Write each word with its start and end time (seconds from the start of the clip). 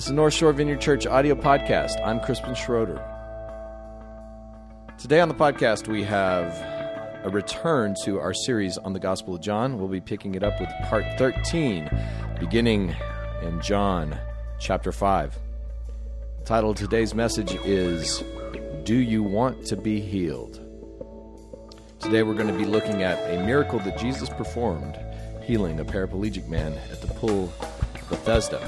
This 0.00 0.06
is 0.06 0.12
North 0.12 0.32
Shore 0.32 0.54
Vineyard 0.54 0.80
Church 0.80 1.06
audio 1.06 1.34
podcast. 1.34 2.02
I'm 2.02 2.20
Crispin 2.20 2.54
Schroeder. 2.54 3.04
Today 4.96 5.20
on 5.20 5.28
the 5.28 5.34
podcast, 5.34 5.88
we 5.88 6.02
have 6.04 6.54
a 7.22 7.28
return 7.28 7.94
to 8.06 8.18
our 8.18 8.32
series 8.32 8.78
on 8.78 8.94
the 8.94 8.98
Gospel 8.98 9.34
of 9.34 9.42
John. 9.42 9.78
We'll 9.78 9.88
be 9.88 10.00
picking 10.00 10.36
it 10.36 10.42
up 10.42 10.58
with 10.58 10.70
part 10.84 11.04
13, 11.18 11.90
beginning 12.38 12.96
in 13.42 13.60
John 13.60 14.16
chapter 14.58 14.90
5. 14.90 15.38
The 16.38 16.44
title 16.46 16.70
of 16.70 16.78
today's 16.78 17.14
message 17.14 17.54
is 17.66 18.24
Do 18.84 18.96
You 18.96 19.22
Want 19.22 19.66
to 19.66 19.76
Be 19.76 20.00
Healed? 20.00 20.60
Today, 21.98 22.22
we're 22.22 22.32
going 22.32 22.46
to 22.48 22.58
be 22.58 22.64
looking 22.64 23.02
at 23.02 23.18
a 23.30 23.44
miracle 23.44 23.80
that 23.80 23.98
Jesus 23.98 24.30
performed, 24.30 24.98
healing 25.42 25.78
a 25.78 25.84
paraplegic 25.84 26.48
man 26.48 26.72
at 26.90 27.02
the 27.02 27.08
pool 27.08 27.52
Bethesda 28.08 28.66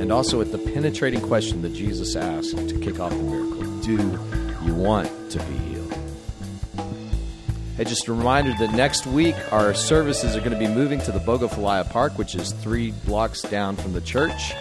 and 0.00 0.12
also 0.12 0.40
at 0.40 0.52
the 0.52 0.58
penetrating 0.58 1.20
question 1.20 1.62
that 1.62 1.72
Jesus 1.72 2.14
asked 2.14 2.56
to 2.56 2.78
kick 2.78 3.00
off 3.00 3.10
the 3.10 3.16
miracle 3.16 3.62
Do 3.80 4.18
you 4.64 4.74
want 4.74 5.10
to 5.30 5.38
be 5.38 5.54
healed? 5.54 5.98
Hey, 7.76 7.84
just 7.84 8.08
a 8.08 8.12
reminder 8.12 8.54
that 8.58 8.72
next 8.72 9.06
week 9.06 9.34
our 9.52 9.74
services 9.74 10.36
are 10.36 10.40
going 10.40 10.52
to 10.52 10.58
be 10.58 10.68
moving 10.68 11.00
to 11.00 11.12
the 11.12 11.18
Bogue 11.18 11.42
Falaya 11.42 11.88
Park, 11.88 12.16
which 12.16 12.34
is 12.34 12.52
three 12.52 12.92
blocks 13.06 13.42
down 13.42 13.76
from 13.76 13.92
the 13.92 14.00
church. 14.00 14.52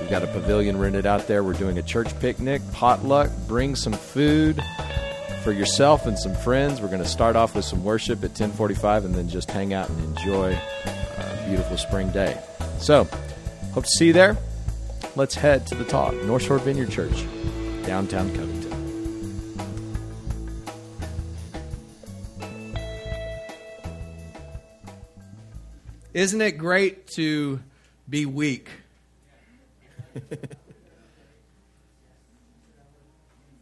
We've 0.00 0.10
got 0.10 0.22
a 0.22 0.26
pavilion 0.26 0.78
rented 0.78 1.06
out 1.06 1.26
there. 1.26 1.42
We're 1.42 1.54
doing 1.54 1.78
a 1.78 1.82
church 1.82 2.18
picnic, 2.20 2.62
potluck, 2.72 3.30
bring 3.48 3.76
some 3.76 3.92
food 3.92 4.62
for 5.42 5.52
yourself 5.52 6.06
and 6.06 6.18
some 6.18 6.34
friends. 6.34 6.80
We're 6.80 6.88
going 6.88 7.02
to 7.02 7.08
start 7.08 7.36
off 7.36 7.54
with 7.54 7.64
some 7.64 7.84
worship 7.84 8.18
at 8.18 8.30
1045 8.30 9.04
and 9.04 9.14
then 9.14 9.28
just 9.28 9.50
hang 9.50 9.72
out 9.74 9.88
and 9.88 10.16
enjoy 10.16 10.52
a 10.52 11.46
beautiful 11.48 11.76
spring 11.78 12.10
day. 12.10 12.40
So, 12.78 13.04
hope 13.72 13.84
to 13.84 13.90
see 13.90 14.08
you 14.08 14.12
there 14.12 14.36
let's 15.16 15.34
head 15.34 15.66
to 15.68 15.74
the 15.74 15.84
talk. 15.84 16.14
North 16.24 16.42
Shore 16.42 16.58
Vineyard 16.58 16.90
Church, 16.90 17.24
downtown 17.84 18.34
Covington. 18.34 18.72
Isn't 26.12 26.40
it 26.40 26.58
great 26.58 27.08
to 27.16 27.60
be 28.08 28.24
weak? 28.26 28.68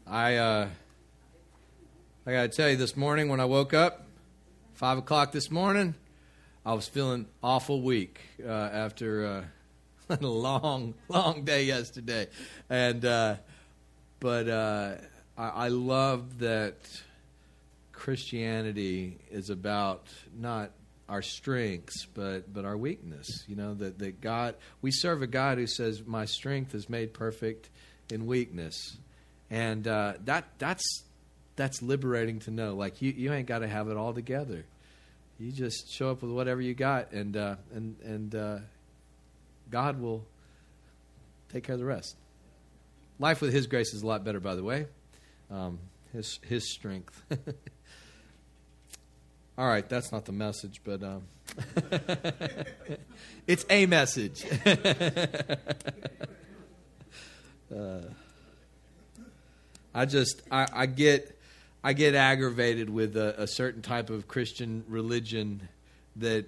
I 0.06 0.36
uh, 0.36 0.68
I 2.26 2.32
got 2.32 2.42
to 2.42 2.48
tell 2.48 2.68
you, 2.68 2.76
this 2.76 2.94
morning 2.94 3.30
when 3.30 3.40
I 3.40 3.46
woke 3.46 3.72
up, 3.72 4.04
five 4.74 4.98
o'clock 4.98 5.32
this 5.32 5.50
morning, 5.50 5.94
I 6.66 6.74
was 6.74 6.86
feeling 6.86 7.26
awful 7.42 7.80
weak 7.80 8.20
uh, 8.46 8.50
after. 8.50 9.26
Uh, 9.26 9.44
a 10.08 10.26
long, 10.26 10.94
long 11.08 11.44
day 11.44 11.64
yesterday, 11.64 12.28
and 12.68 13.04
uh, 13.04 13.36
but 14.20 14.48
uh, 14.48 14.94
I, 15.36 15.48
I 15.48 15.68
love 15.68 16.38
that 16.40 16.76
Christianity 17.92 19.18
is 19.30 19.50
about 19.50 20.06
not 20.36 20.70
our 21.08 21.22
strengths, 21.22 22.06
but 22.14 22.52
but 22.52 22.64
our 22.64 22.76
weakness. 22.76 23.44
You 23.46 23.56
know 23.56 23.74
that 23.74 23.98
that 24.00 24.20
God 24.20 24.56
we 24.80 24.90
serve 24.90 25.22
a 25.22 25.26
God 25.26 25.58
who 25.58 25.66
says, 25.66 26.02
"My 26.04 26.24
strength 26.24 26.74
is 26.74 26.88
made 26.88 27.12
perfect 27.12 27.70
in 28.10 28.26
weakness," 28.26 28.96
and 29.50 29.86
uh, 29.86 30.14
that 30.24 30.46
that's 30.58 31.04
that's 31.56 31.82
liberating 31.82 32.40
to 32.40 32.50
know. 32.50 32.74
Like 32.74 33.02
you 33.02 33.12
you 33.12 33.32
ain't 33.32 33.46
got 33.46 33.60
to 33.60 33.68
have 33.68 33.88
it 33.88 33.96
all 33.96 34.12
together. 34.12 34.64
You 35.38 35.52
just 35.52 35.92
show 35.92 36.10
up 36.10 36.22
with 36.22 36.30
whatever 36.30 36.60
you 36.60 36.74
got, 36.74 37.12
and 37.12 37.36
uh, 37.36 37.56
and 37.74 37.96
and 38.04 38.34
uh, 38.34 38.58
God 39.72 40.00
will 40.00 40.24
take 41.50 41.64
care 41.64 41.72
of 41.72 41.80
the 41.80 41.86
rest. 41.86 42.14
Life 43.18 43.40
with 43.40 43.52
His 43.52 43.66
grace 43.66 43.92
is 43.94 44.02
a 44.02 44.06
lot 44.06 44.22
better, 44.22 44.38
by 44.38 44.54
the 44.54 44.62
way. 44.62 44.86
Um, 45.50 45.80
his 46.12 46.38
His 46.42 46.70
strength. 46.70 47.20
All 49.58 49.66
right, 49.66 49.88
that's 49.88 50.12
not 50.12 50.26
the 50.26 50.32
message, 50.32 50.82
but 50.84 51.02
um, 51.02 51.22
it's 53.46 53.64
a 53.68 53.86
message. 53.86 54.44
uh, 57.74 58.00
I 59.94 60.04
just 60.06 60.42
I, 60.50 60.66
I, 60.72 60.86
get 60.86 61.38
I 61.84 61.92
get 61.92 62.14
aggravated 62.14 62.88
with 62.90 63.16
a, 63.16 63.42
a 63.42 63.46
certain 63.46 63.82
type 63.82 64.08
of 64.10 64.26
Christian 64.26 64.84
religion 64.88 65.68
that 66.16 66.46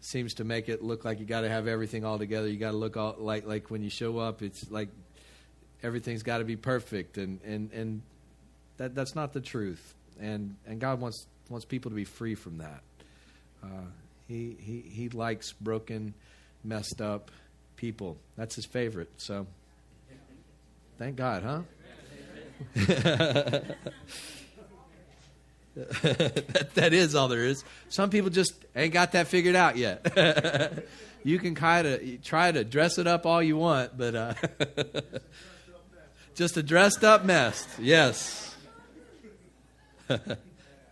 seems 0.00 0.34
to 0.34 0.44
make 0.44 0.68
it 0.68 0.82
look 0.82 1.04
like 1.04 1.20
you 1.20 1.26
got 1.26 1.42
to 1.42 1.48
have 1.48 1.66
everything 1.66 2.04
all 2.04 2.18
together. 2.18 2.48
You 2.48 2.56
got 2.56 2.72
to 2.72 2.76
look 2.76 2.96
all 2.96 3.16
like 3.18 3.46
like 3.46 3.70
when 3.70 3.82
you 3.82 3.90
show 3.90 4.18
up, 4.18 4.42
it's 4.42 4.70
like 4.70 4.88
everything's 5.82 6.22
got 6.22 6.38
to 6.38 6.44
be 6.44 6.56
perfect, 6.56 7.18
and 7.18 7.40
and 7.44 7.72
and 7.72 8.02
that 8.78 8.94
that's 8.94 9.14
not 9.14 9.32
the 9.32 9.40
truth. 9.40 9.94
And 10.20 10.56
and 10.66 10.80
God 10.80 11.00
wants 11.00 11.26
wants 11.48 11.64
people 11.64 11.90
to 11.90 11.94
be 11.94 12.04
free 12.04 12.34
from 12.34 12.58
that. 12.58 12.82
Uh, 13.62 13.86
he 14.28 14.56
he 14.60 14.80
he 14.80 15.08
likes 15.10 15.52
broken, 15.52 16.14
messed 16.64 17.00
up 17.00 17.30
people. 17.76 18.16
That's 18.36 18.54
his 18.54 18.66
favorite. 18.66 19.10
So, 19.18 19.46
thank 20.98 21.16
God, 21.16 21.42
huh? 21.42 21.60
that, 25.74 26.70
that 26.74 26.92
is 26.92 27.14
all 27.14 27.28
there 27.28 27.44
is. 27.44 27.64
Some 27.88 28.10
people 28.10 28.30
just 28.30 28.52
ain't 28.74 28.92
got 28.92 29.12
that 29.12 29.28
figured 29.28 29.54
out 29.54 29.76
yet. 29.76 30.84
you 31.24 31.38
can 31.38 31.54
kind 31.54 31.86
of 31.86 32.22
try 32.22 32.50
to 32.50 32.64
dress 32.64 32.98
it 32.98 33.06
up 33.06 33.24
all 33.24 33.42
you 33.42 33.56
want, 33.56 33.96
but 33.96 34.14
uh, 34.14 34.34
just 36.34 36.56
a 36.56 36.62
dressed 36.62 37.04
up 37.04 37.24
mess. 37.24 37.66
Yes. 37.78 38.56
ah, 40.08 40.18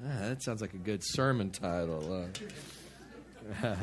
that 0.01 0.43
sounds 0.43 0.61
like 0.61 0.75
a 0.75 0.79
good 0.79 1.03
sermon 1.03 1.51
title. 1.51 2.29
Uh, 3.63 3.77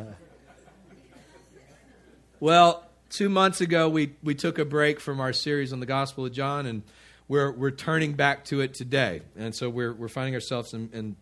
well, 2.39 2.85
two 3.09 3.27
months 3.27 3.59
ago, 3.59 3.89
we, 3.89 4.13
we 4.23 4.33
took 4.33 4.59
a 4.59 4.65
break 4.65 5.01
from 5.01 5.19
our 5.19 5.33
series 5.33 5.73
on 5.73 5.81
the 5.81 5.85
Gospel 5.85 6.25
of 6.25 6.31
John 6.31 6.65
and 6.65 6.83
we're, 7.27 7.51
we're 7.51 7.71
turning 7.71 8.13
back 8.13 8.45
to 8.45 8.61
it 8.61 8.73
today. 8.73 9.21
And 9.37 9.55
so 9.55 9.69
we're, 9.69 9.93
we're 9.93 10.07
finding 10.07 10.35
ourselves 10.35 10.73
in, 10.73 10.89
in 10.93 11.15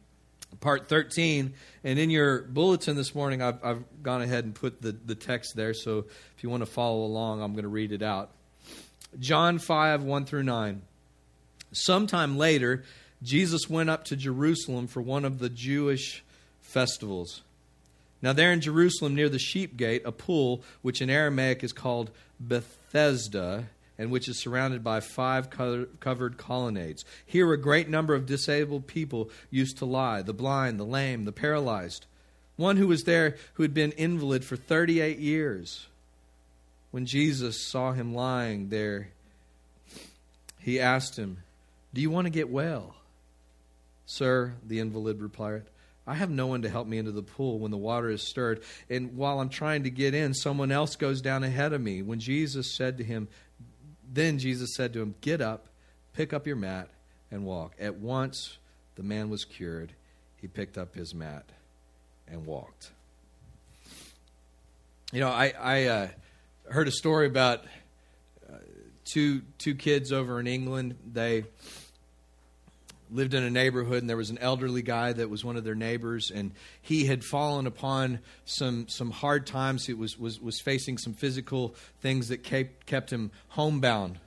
part 0.60 0.90
13. 0.90 1.54
And 1.84 2.00
in 2.00 2.10
your 2.10 2.42
bulletin 2.44 2.96
this 2.96 3.16
morning, 3.16 3.42
I've, 3.42 3.64
I've 3.64 3.84
gone 4.04 4.22
ahead 4.22 4.46
and 4.46 4.54
put 4.54 4.82
the, 4.82 4.92
the 4.92 5.16
text 5.16 5.56
there. 5.56 5.74
So 5.74 6.06
if 6.36 6.44
you 6.44 6.50
want 6.50 6.62
to 6.62 6.70
follow 6.70 7.06
along, 7.06 7.42
I'm 7.42 7.54
going 7.54 7.64
to 7.64 7.70
read 7.70 7.92
it 7.92 8.02
out. 8.02 8.32
John 9.20 9.60
5, 9.60 10.04
1 10.04 10.26
through 10.26 10.44
9. 10.44 10.82
Sometime 11.72 12.38
later, 12.38 12.84
Jesus 13.22 13.70
went 13.70 13.90
up 13.90 14.06
to 14.06 14.16
Jerusalem 14.16 14.88
for 14.88 15.02
one 15.02 15.26
of 15.26 15.40
the 15.40 15.50
Jewish 15.50 16.24
festivals. 16.62 17.42
Now, 18.22 18.34
there 18.34 18.52
in 18.52 18.62
Jerusalem, 18.62 19.16
near 19.16 19.30
the 19.30 19.40
sheep 19.40 19.76
gate, 19.76 20.02
a 20.06 20.12
pool, 20.12 20.64
which 20.82 21.02
in 21.02 21.10
Aramaic 21.10 21.64
is 21.64 21.74
called 21.74 22.10
Bethesda, 22.40 23.66
and 23.98 24.12
which 24.12 24.28
is 24.28 24.38
surrounded 24.38 24.84
by 24.84 25.00
five 25.00 25.50
covered 25.50 26.38
colonnades. 26.38 27.06
Here, 27.26 27.52
a 27.52 27.58
great 27.58 27.90
number 27.90 28.16
of 28.16 28.26
disabled 28.26 28.88
people 28.88 29.30
used 29.50 29.78
to 29.78 29.86
lie 29.86 30.22
the 30.22 30.34
blind, 30.34 30.80
the 30.80 30.86
lame, 30.86 31.26
the 31.26 31.32
paralyzed. 31.32 32.06
One 32.56 32.78
who 32.78 32.88
was 32.88 33.04
there 33.04 33.36
who 33.54 33.64
had 33.64 33.74
been 33.74 33.92
invalid 33.94 34.46
for 34.46 34.56
38 34.56 35.20
years. 35.20 35.88
When 36.92 37.06
Jesus 37.06 37.60
saw 37.60 37.94
him 37.94 38.14
lying 38.14 38.70
there, 38.70 39.10
he 40.60 40.80
asked 40.80 41.18
him, 41.18 41.40
Do 41.94 42.02
you 42.02 42.12
want 42.12 42.26
to 42.26 42.32
get 42.32 42.50
well? 42.50 42.96
Sir, 44.06 44.54
the 44.66 44.80
invalid 44.80 45.22
replied, 45.22 45.64
I 46.06 46.16
have 46.16 46.30
no 46.30 46.48
one 46.48 46.64
to 46.64 46.70
help 46.70 46.88
me 46.88 46.98
into 46.98 47.12
the 47.12 47.24
pool 47.24 47.60
when 47.60 47.72
the 47.72 47.78
water 47.78 48.10
is 48.10 48.22
stirred. 48.22 48.62
And 48.90 49.16
while 49.16 49.40
I'm 49.40 49.50
trying 49.50 49.84
to 49.84 49.90
get 49.90 50.14
in, 50.14 50.34
someone 50.34 50.72
else 50.72 50.98
goes 50.98 51.22
down 51.22 51.44
ahead 51.44 51.72
of 51.72 51.82
me. 51.82 52.02
When 52.02 52.20
Jesus 52.20 52.70
said 52.70 52.98
to 52.98 53.04
him, 53.04 53.30
then 54.14 54.38
Jesus 54.38 54.76
said 54.76 54.94
to 54.94 55.02
him, 55.02 55.16
Get 55.22 55.42
up, 55.42 55.68
pick 56.14 56.34
up 56.34 56.46
your 56.46 56.56
mat, 56.56 56.90
and 57.32 57.44
walk. 57.46 57.74
At 57.80 57.96
once 57.96 58.58
the 58.96 59.04
man 59.04 59.30
was 59.30 59.44
cured. 59.44 59.94
He 60.36 60.48
picked 60.48 60.78
up 60.78 60.94
his 60.94 61.16
mat 61.16 61.46
and 62.28 62.46
walked. 62.46 62.92
You 65.12 65.20
know, 65.20 65.30
I, 65.30 65.54
I 65.60 65.84
uh, 65.86 66.08
heard 66.70 66.88
a 66.88 66.92
story 66.92 67.28
about 67.28 67.66
uh, 68.52 68.58
two 69.06 69.42
two 69.58 69.76
kids 69.76 70.12
over 70.12 70.40
in 70.40 70.48
England. 70.48 70.96
They 71.12 71.46
lived 73.14 73.34
in 73.34 73.44
a 73.44 73.50
neighborhood 73.50 74.02
and 74.02 74.10
there 74.10 74.18
was 74.18 74.30
an 74.30 74.38
elderly 74.40 74.82
guy 74.82 75.14
that 75.14 75.30
was 75.30 75.46
one 75.46 75.56
of 75.56 75.64
their 75.64 75.76
neighbors 75.76 76.32
and 76.32 76.52
he 76.82 77.06
had 77.06 77.24
fallen 77.24 77.68
upon 77.68 78.20
some 78.46 78.88
some 78.88 79.12
hard 79.12 79.46
times. 79.46 79.86
He 79.86 79.94
was 79.94 80.18
was, 80.18 80.42
was 80.42 80.60
facing 80.60 80.98
some 80.98 81.14
physical 81.14 81.76
things 82.02 82.30
that 82.30 82.44
kept, 82.44 82.86
kept 82.86 83.12
him 83.12 83.32
homebound 83.50 84.20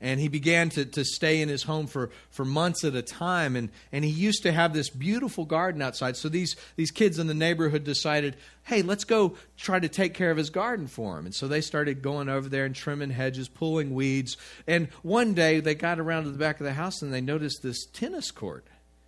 and 0.00 0.20
he 0.20 0.28
began 0.28 0.68
to, 0.70 0.84
to 0.84 1.04
stay 1.04 1.40
in 1.40 1.48
his 1.48 1.62
home 1.62 1.86
for, 1.86 2.10
for 2.30 2.44
months 2.44 2.84
at 2.84 2.94
a 2.94 3.02
time. 3.02 3.56
And, 3.56 3.70
and 3.92 4.04
he 4.04 4.10
used 4.10 4.42
to 4.42 4.52
have 4.52 4.74
this 4.74 4.90
beautiful 4.90 5.46
garden 5.46 5.80
outside. 5.80 6.16
So 6.16 6.28
these, 6.28 6.54
these 6.76 6.90
kids 6.90 7.18
in 7.18 7.26
the 7.26 7.34
neighborhood 7.34 7.84
decided 7.84 8.36
hey 8.64 8.82
let's 8.82 9.04
go 9.04 9.36
try 9.56 9.78
to 9.78 9.88
take 9.88 10.12
care 10.12 10.30
of 10.30 10.36
his 10.36 10.50
garden 10.50 10.86
for 10.86 11.18
him. 11.18 11.24
And 11.24 11.34
so 11.34 11.48
they 11.48 11.60
started 11.60 12.02
going 12.02 12.28
over 12.28 12.48
there 12.48 12.64
and 12.64 12.74
trimming 12.74 13.10
hedges 13.10 13.48
pulling 13.48 13.94
weeds. 13.94 14.36
And 14.66 14.88
one 15.02 15.34
day 15.34 15.60
they 15.60 15.74
got 15.74 15.98
around 15.98 16.24
to 16.24 16.30
the 16.30 16.38
back 16.38 16.60
of 16.60 16.66
the 16.66 16.72
house 16.72 17.00
and 17.00 17.12
they 17.12 17.20
noticed 17.20 17.62
this 17.62 17.86
tennis 17.86 18.30
court. 18.30 18.66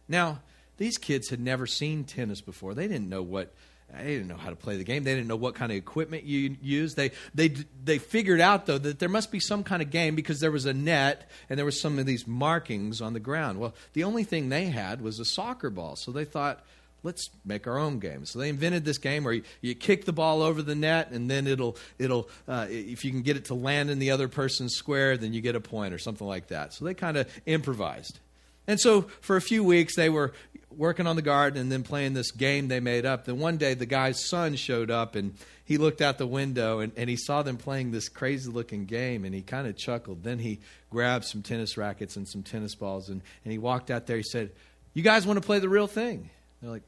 Now 0.09 0.41
these 0.79 0.97
kids 0.97 1.29
had 1.29 1.41
never 1.41 1.67
seen 1.67 2.05
tennis 2.05 2.41
before. 2.41 2.73
They 2.73 2.89
didn't 2.89 3.09
know 3.09 3.23
what 3.23 3.53
they 3.95 4.05
didn't 4.05 4.29
know 4.29 4.37
how 4.37 4.51
to 4.51 4.57
play 4.57 4.77
the 4.77 4.85
game. 4.85 5.05
They 5.05 5.15
didn't 5.15 5.29
know 5.29 5.37
what 5.37 5.55
kind 5.55 5.73
of 5.73 5.79
equipment 5.79 6.25
you 6.25 6.57
use. 6.61 6.95
They 6.95 7.13
they 7.35 7.49
they 7.83 7.99
figured 7.99 8.41
out 8.41 8.67
though 8.67 8.79
that 8.79 8.99
there 8.99 9.09
must 9.09 9.33
be 9.33 9.41
some 9.41 9.65
kind 9.65 9.81
of 9.81 9.91
game 9.91 10.15
because 10.15 10.41
there 10.41 10.51
was 10.51 10.67
a 10.67 10.75
net 10.75 11.31
and 11.49 11.59
there 11.59 11.65
was 11.65 11.81
some 11.81 11.99
of 11.99 12.07
these 12.07 12.27
markings 12.27 13.01
on 13.01 13.15
the 13.15 13.21
ground. 13.21 13.59
Well, 13.59 13.75
the 13.95 14.05
only 14.05 14.25
thing 14.25 14.49
they 14.51 14.67
had 14.67 15.01
was 15.01 15.19
a 15.19 15.25
soccer 15.25 15.71
ball, 15.71 15.97
so 15.97 16.13
they 16.13 16.27
thought, 16.27 16.65
let's 17.03 17.31
make 17.47 17.67
our 17.67 17.79
own 17.79 17.99
game. 17.99 18.27
So 18.27 18.39
they 18.39 18.51
invented 18.51 18.85
this 18.85 18.99
game 18.99 19.25
where 19.25 19.35
you, 19.35 19.43
you 19.63 19.75
kick 19.75 20.05
the 20.05 20.13
ball 20.13 20.43
over 20.43 20.61
the 20.61 20.75
net 20.75 21.11
and 21.11 21.31
then 21.31 21.47
it'll 21.47 21.77
it'll 21.99 22.29
uh, 22.47 22.67
if 22.69 23.05
you 23.05 23.11
can 23.11 23.23
get 23.23 23.37
it 23.37 23.47
to 23.47 23.55
land 23.55 23.91
in 23.91 23.99
the 23.99 24.11
other 24.11 24.29
person's 24.29 24.75
square, 24.75 25.17
then 25.17 25.33
you 25.33 25.41
get 25.41 25.57
a 25.57 25.61
point 25.61 25.95
or 25.95 25.99
something 25.99 26.27
like 26.27 26.49
that. 26.49 26.75
So 26.75 26.85
they 26.85 26.95
kind 26.95 27.17
of 27.17 27.27
improvised. 27.47 28.19
And 28.67 28.79
so 28.79 29.03
for 29.23 29.37
a 29.37 29.41
few 29.41 29.65
weeks 29.65 29.97
they 29.97 30.11
were 30.11 30.33
working 30.79 31.09
on 31.09 31.17
the 31.17 31.23
garden 31.23 31.61
and 31.61 31.73
then 31.73 31.83
playing 31.83 32.15
this 32.15 32.31
game 32.31 32.69
they 32.69 32.79
made 32.79 33.05
up. 33.05 33.25
Then 33.25 33.39
one 33.39 33.57
day 33.57 33.75
the 33.75 33.85
guy's 33.85 34.25
son 34.25 34.55
showed 34.55 34.91
up 34.91 35.17
and 35.17 35.35
he 35.65 35.77
looked 35.77 36.01
out 36.01 36.17
the 36.17 36.27
window 36.27 36.79
and, 36.79 36.93
and 36.97 37.11
he 37.11 37.17
saw 37.17 37.43
them 37.43 37.57
playing 37.57 37.91
this 37.91 38.09
crazy 38.09 38.49
looking 38.51 38.87
game 38.87 39.25
and 39.25 39.35
he 39.35 39.43
kind 39.43 39.67
of 39.67 39.77
chuckled. 39.77 40.23
Then 40.23 40.39
he 40.39 40.61
grabbed 40.89 41.25
some 41.25 41.43
tennis 41.43 41.77
rackets 41.77 42.17
and 42.17 42.27
some 42.29 42.45
tennis 42.45 42.77
balls 42.77 43.09
and, 43.09 43.21
and 43.45 43.53
he 43.53 43.59
walked 43.59 43.91
out 43.91 44.07
there. 44.07 44.17
He 44.17 44.23
said, 44.23 44.53
You 44.95 45.03
guys 45.03 45.27
want 45.27 45.37
to 45.43 45.45
play 45.45 45.59
the 45.59 45.69
real 45.69 45.89
thing? 45.89 46.31
They're 46.63 46.71
like, 46.71 46.85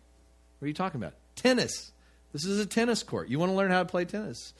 What 0.60 0.66
are 0.66 0.68
you 0.68 0.74
talking 0.74 1.02
about? 1.02 1.14
Tennis. 1.34 1.90
This 2.32 2.44
is 2.44 2.60
a 2.60 2.66
tennis 2.66 3.02
court. 3.02 3.28
You 3.28 3.40
want 3.40 3.50
to 3.50 3.56
learn 3.56 3.72
how 3.72 3.80
to 3.80 3.88
play 3.88 4.04
tennis? 4.04 4.54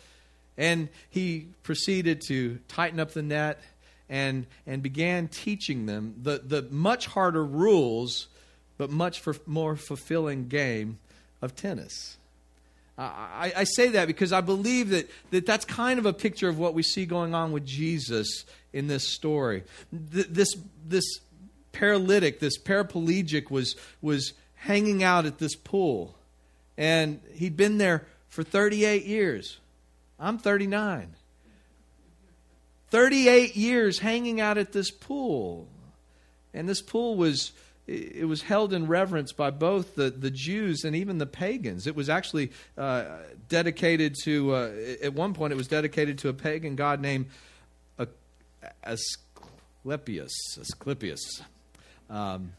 And 0.59 0.89
he 1.09 1.47
proceeded 1.63 2.23
to 2.27 2.59
tighten 2.67 2.99
up 2.99 3.13
the 3.13 3.23
net 3.23 3.61
and, 4.09 4.47
and 4.67 4.83
began 4.83 5.29
teaching 5.29 5.87
them 5.87 6.17
the, 6.21 6.43
the 6.45 6.63
much 6.71 7.07
harder 7.07 7.45
rules, 7.45 8.27
but 8.81 8.89
much 8.89 9.21
for, 9.21 9.37
more 9.45 9.77
fulfilling 9.77 10.49
game 10.49 10.99
of 11.43 11.55
tennis. 11.55 12.17
I, 12.97 13.53
I, 13.55 13.65
say 13.65 13.89
that 13.89 14.07
because 14.07 14.33
I 14.33 14.41
believe 14.41 14.89
that, 14.89 15.11
that 15.33 15.45
that's 15.45 15.67
kind 15.67 15.99
of 15.99 16.07
a 16.07 16.15
picture 16.15 16.49
of 16.49 16.59
what 16.59 16.73
we 16.73 16.83
see 16.83 17.05
going 17.05 17.35
on 17.35 17.53
with 17.53 17.67
Jesus 17.67 18.47
in 18.73 18.87
this 18.87 19.07
story. 19.07 19.65
This, 19.93 20.57
this 20.89 21.05
paralytic, 21.73 22.41
this 22.41 22.57
paraplegic, 22.57 23.51
was, 23.51 23.77
was 24.01 24.33
hanging 24.55 25.05
out 25.05 25.27
at 25.27 25.37
this 25.37 25.55
pool, 25.55 26.15
and 26.79 27.21
he'd 27.35 27.59
been 27.59 27.77
there 27.77 28.07
for 28.31 28.43
38 28.43 29.05
years. 29.05 29.59
I'm 30.19 30.39
39. 30.39 31.17
38 32.89 33.57
years 33.57 33.99
hanging 33.99 34.41
out 34.41 34.57
at 34.57 34.73
this 34.73 34.91
pool. 34.91 35.69
And 36.55 36.67
this 36.67 36.81
pool 36.81 37.17
was 37.17 37.53
it 37.87 38.29
was 38.29 38.43
held 38.43 38.73
in 38.73 38.87
reverence 38.87 39.33
by 39.33 39.51
both 39.51 39.97
the, 39.97 40.11
the 40.11 40.31
Jews 40.31 40.85
and 40.85 40.95
even 40.95 41.19
the 41.19 41.27
pagans. 41.27 41.87
It 41.87 41.97
was 41.97 42.09
actually 42.09 42.53
uh, 42.79 43.05
dedicated 43.49 44.15
to, 44.25 44.55
uh, 44.55 44.71
at 45.03 45.13
one 45.15 45.35
point, 45.35 45.53
it 45.53 45.57
was 45.57 45.69
dedicated 45.69 46.19
to 46.19 46.29
a 46.29 46.33
pagan 46.33 46.77
god 46.77 47.01
named 47.01 47.27
Asclepius. 48.85 50.59
Asclepius. 50.61 51.43
Um, 52.09 52.53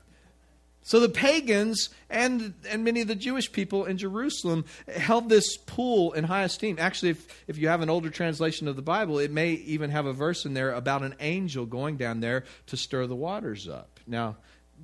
so 0.84 1.00
the 1.00 1.10
pagans 1.10 1.90
and, 2.10 2.56
and 2.68 2.84
many 2.84 3.02
of 3.02 3.08
the 3.08 3.16
Jewish 3.16 3.52
people 3.52 3.86
in 3.86 3.98
Jerusalem 3.98 4.66
held 4.88 5.30
this 5.30 5.56
pool 5.58 6.14
in 6.14 6.24
high 6.24 6.44
esteem. 6.44 6.78
Actually, 6.80 7.12
if, 7.12 7.44
if 7.48 7.58
you 7.58 7.68
have 7.68 7.82
an 7.82 7.90
older 7.90 8.10
translation 8.10 8.68
of 8.68 8.76
the 8.76 8.82
Bible, 8.82 9.20
it 9.20 9.32
may 9.32 9.52
even 9.52 9.92
have 9.92 10.08
a 10.08 10.14
verse 10.14 10.46
in 10.46 10.56
there 10.56 10.72
about 10.72 11.04
an 11.04 11.16
angel 11.20 11.66
going 11.66 11.98
down 11.98 12.20
there 12.20 12.46
to 12.68 12.78
stir 12.78 13.06
the 13.06 13.16
waters 13.16 13.70
up. 13.70 14.00
Now, 14.08 14.38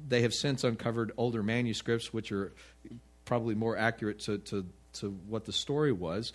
they 0.07 0.21
have 0.21 0.33
since 0.33 0.63
uncovered 0.63 1.11
older 1.17 1.43
manuscripts, 1.43 2.13
which 2.13 2.31
are 2.31 2.53
probably 3.25 3.55
more 3.55 3.77
accurate 3.77 4.19
to, 4.19 4.37
to, 4.39 4.65
to 4.93 5.09
what 5.27 5.45
the 5.45 5.53
story 5.53 5.91
was 5.91 6.33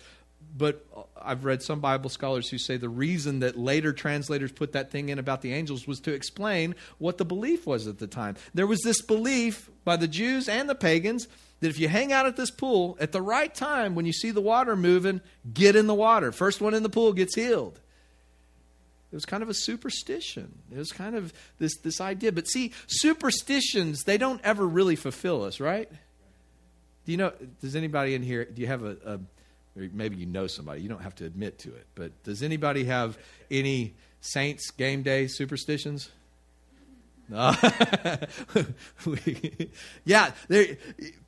but 0.55 0.85
I've 1.19 1.45
read 1.45 1.63
some 1.63 1.79
Bible 1.79 2.09
scholars 2.09 2.49
who 2.49 2.57
say 2.57 2.77
the 2.77 2.89
reason 2.89 3.39
that 3.39 3.57
later 3.57 3.93
translators 3.93 4.51
put 4.51 4.73
that 4.73 4.91
thing 4.91 5.09
in 5.09 5.19
about 5.19 5.41
the 5.41 5.53
angels 5.53 5.87
was 5.87 5.99
to 6.01 6.13
explain 6.13 6.75
what 6.99 7.17
the 7.17 7.25
belief 7.25 7.65
was 7.65 7.87
at 7.87 7.99
the 7.99 8.07
time. 8.07 8.35
There 8.53 8.67
was 8.67 8.81
this 8.81 9.01
belief 9.01 9.69
by 9.83 9.95
the 9.95 10.07
Jews 10.07 10.47
and 10.47 10.69
the 10.69 10.75
pagans 10.75 11.27
that 11.61 11.69
if 11.69 11.79
you 11.79 11.87
hang 11.87 12.11
out 12.11 12.25
at 12.25 12.35
this 12.35 12.51
pool 12.51 12.97
at 12.99 13.11
the 13.11 13.21
right 13.21 13.53
time 13.53 13.95
when 13.95 14.05
you 14.05 14.13
see 14.13 14.31
the 14.31 14.41
water 14.41 14.75
moving, 14.75 15.21
get 15.51 15.75
in 15.75 15.87
the 15.87 15.95
water. 15.95 16.31
First 16.31 16.61
one 16.61 16.73
in 16.73 16.83
the 16.83 16.89
pool 16.89 17.13
gets 17.13 17.35
healed. 17.35 17.79
It 19.13 19.15
was 19.15 19.25
kind 19.25 19.43
of 19.43 19.49
a 19.49 19.53
superstition. 19.53 20.57
It 20.71 20.77
was 20.77 20.91
kind 20.91 21.15
of 21.15 21.31
this, 21.59 21.77
this 21.77 22.01
idea. 22.01 22.31
But 22.31 22.47
see, 22.47 22.73
superstitions, 22.87 24.03
they 24.03 24.17
don't 24.17 24.41
ever 24.43 24.67
really 24.67 24.95
fulfill 24.95 25.43
us, 25.43 25.59
right? 25.59 25.87
Do 27.05 27.11
you 27.11 27.17
know, 27.19 27.31
does 27.61 27.75
anybody 27.75 28.15
in 28.15 28.23
here, 28.23 28.43
do 28.43 28.59
you 28.59 28.67
have 28.67 28.83
a, 28.83 28.97
a 29.05 29.19
maybe 29.75 30.15
you 30.15 30.25
know 30.25 30.47
somebody. 30.47 30.81
You 30.81 30.89
don't 30.89 31.01
have 31.01 31.15
to 31.15 31.25
admit 31.25 31.59
to 31.59 31.69
it. 31.69 31.85
But 31.95 32.23
does 32.23 32.43
anybody 32.43 32.85
have 32.85 33.17
any 33.49 33.93
Saints 34.21 34.71
game 34.71 35.03
day 35.03 35.27
superstitions? 35.27 36.09
Uh, 37.31 38.17
yeah, 40.05 40.31
there, 40.47 40.77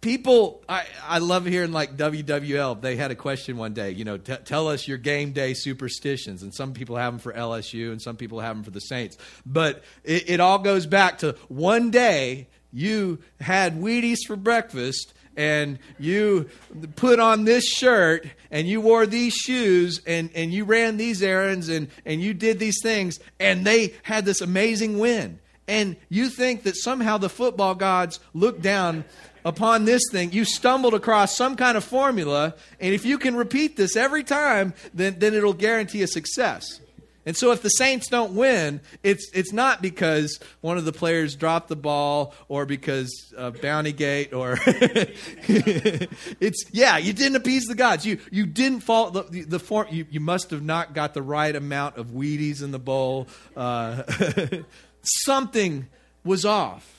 people. 0.01 0.63
I, 0.68 0.86
I 1.07 1.19
love 1.19 1.45
hearing 1.45 1.71
like 1.71 1.95
WWL. 1.95 2.81
They 2.81 2.95
had 2.95 3.12
a 3.12 3.15
question 3.15 3.57
one 3.57 3.74
day. 3.74 3.92
You 3.92 4.03
know, 4.03 4.18
t- 4.18 4.36
tell 4.44 4.68
us 4.68 4.88
your 4.88 4.97
game 4.97 5.31
day 5.31 5.53
superstitions, 5.53 6.44
and 6.44 6.53
some 6.53 6.74
people 6.74 6.97
have 6.97 7.13
them 7.13 7.19
for 7.19 7.33
LSU, 7.33 7.92
and 7.92 8.01
some 8.01 8.18
people 8.18 8.39
have 8.39 8.56
them 8.56 8.63
for 8.63 8.71
the 8.71 8.80
Saints. 8.80 9.18
But 9.45 9.83
it, 10.03 10.30
it 10.30 10.39
all 10.39 10.59
goes 10.59 10.86
back 10.86 11.19
to 11.19 11.36
one 11.47 11.92
day 11.92 12.47
you 12.74 13.19
had 13.39 13.80
Wheaties 13.80 14.19
for 14.27 14.36
breakfast, 14.36 15.13
and 15.38 15.80
you 16.00 16.50
put 16.95 17.19
on 17.19 17.45
this 17.45 17.65
shirt 17.65 18.27
and 18.51 18.68
you 18.68 18.81
wore 18.81 19.06
these 19.06 19.33
shoes 19.33 20.01
and, 20.06 20.30
and 20.33 20.53
you 20.53 20.65
ran 20.65 20.97
these 20.97 21.21
errands 21.21 21.69
and, 21.69 21.89
and 22.06 22.21
you 22.21 22.33
did 22.33 22.59
these 22.59 22.81
things 22.81 23.19
and 23.39 23.65
they 23.65 23.94
had 24.03 24.25
this 24.25 24.42
amazing 24.42 24.97
win. 24.97 25.39
And 25.68 25.96
you 26.10 26.30
think 26.30 26.64
that 26.64 26.76
somehow 26.76 27.18
the 27.18 27.30
football 27.30 27.76
gods 27.76 28.20
look 28.34 28.62
down 28.62 29.06
upon 29.44 29.86
this 29.86 30.02
thing. 30.12 30.32
You 30.32 30.46
stumbled 30.46 30.94
across 30.94 31.36
some 31.36 31.56
kind 31.56 31.78
of 31.78 31.84
formula, 31.84 32.56
and 32.80 32.94
if 32.94 33.06
you 33.06 33.18
can 33.18 33.36
repeat 33.36 33.78
this 33.78 33.96
every 33.96 34.24
time, 34.24 34.74
then, 34.94 35.18
then 35.20 35.34
it'll 35.34 35.54
guarantee 35.54 36.02
a 36.04 36.08
success. 36.08 36.82
And 37.25 37.36
so 37.36 37.51
if 37.51 37.61
the 37.64 37.69
Saints 37.69 38.07
don't 38.07 38.35
win, 38.35 38.81
it's, 39.02 39.30
it's 39.33 39.52
not 39.52 39.81
because 39.81 40.40
one 40.61 40.78
of 40.78 40.85
the 40.85 40.92
players 40.92 41.35
dropped 41.35 41.69
the 41.69 41.76
ball 41.76 42.33
or 42.47 42.66
because 42.66 43.33
of 43.35 43.56
Bountygate 43.56 44.33
or 44.33 44.59
it's 46.40 46.64
yeah, 46.71 46.97
you 46.97 47.14
didn't 47.14 47.35
appease 47.35 47.66
the 47.66 47.76
gods. 47.76 48.06
You 48.06 48.19
you 48.31 48.45
didn't 48.45 48.81
fall 48.81 49.09
the, 49.11 49.44
the 49.47 49.59
form 49.59 49.88
you, 49.90 50.06
you 50.09 50.19
must 50.19 50.52
have 50.52 50.61
not 50.61 50.94
got 50.94 51.14
the 51.14 51.21
right 51.21 51.56
amount 51.56 51.97
of 51.97 52.07
Wheaties 52.07 52.61
in 52.61 52.71
the 52.71 52.80
bowl. 52.80 53.28
Uh, 53.56 54.04
something 55.02 55.88
was 56.23 56.45
off. 56.45 56.92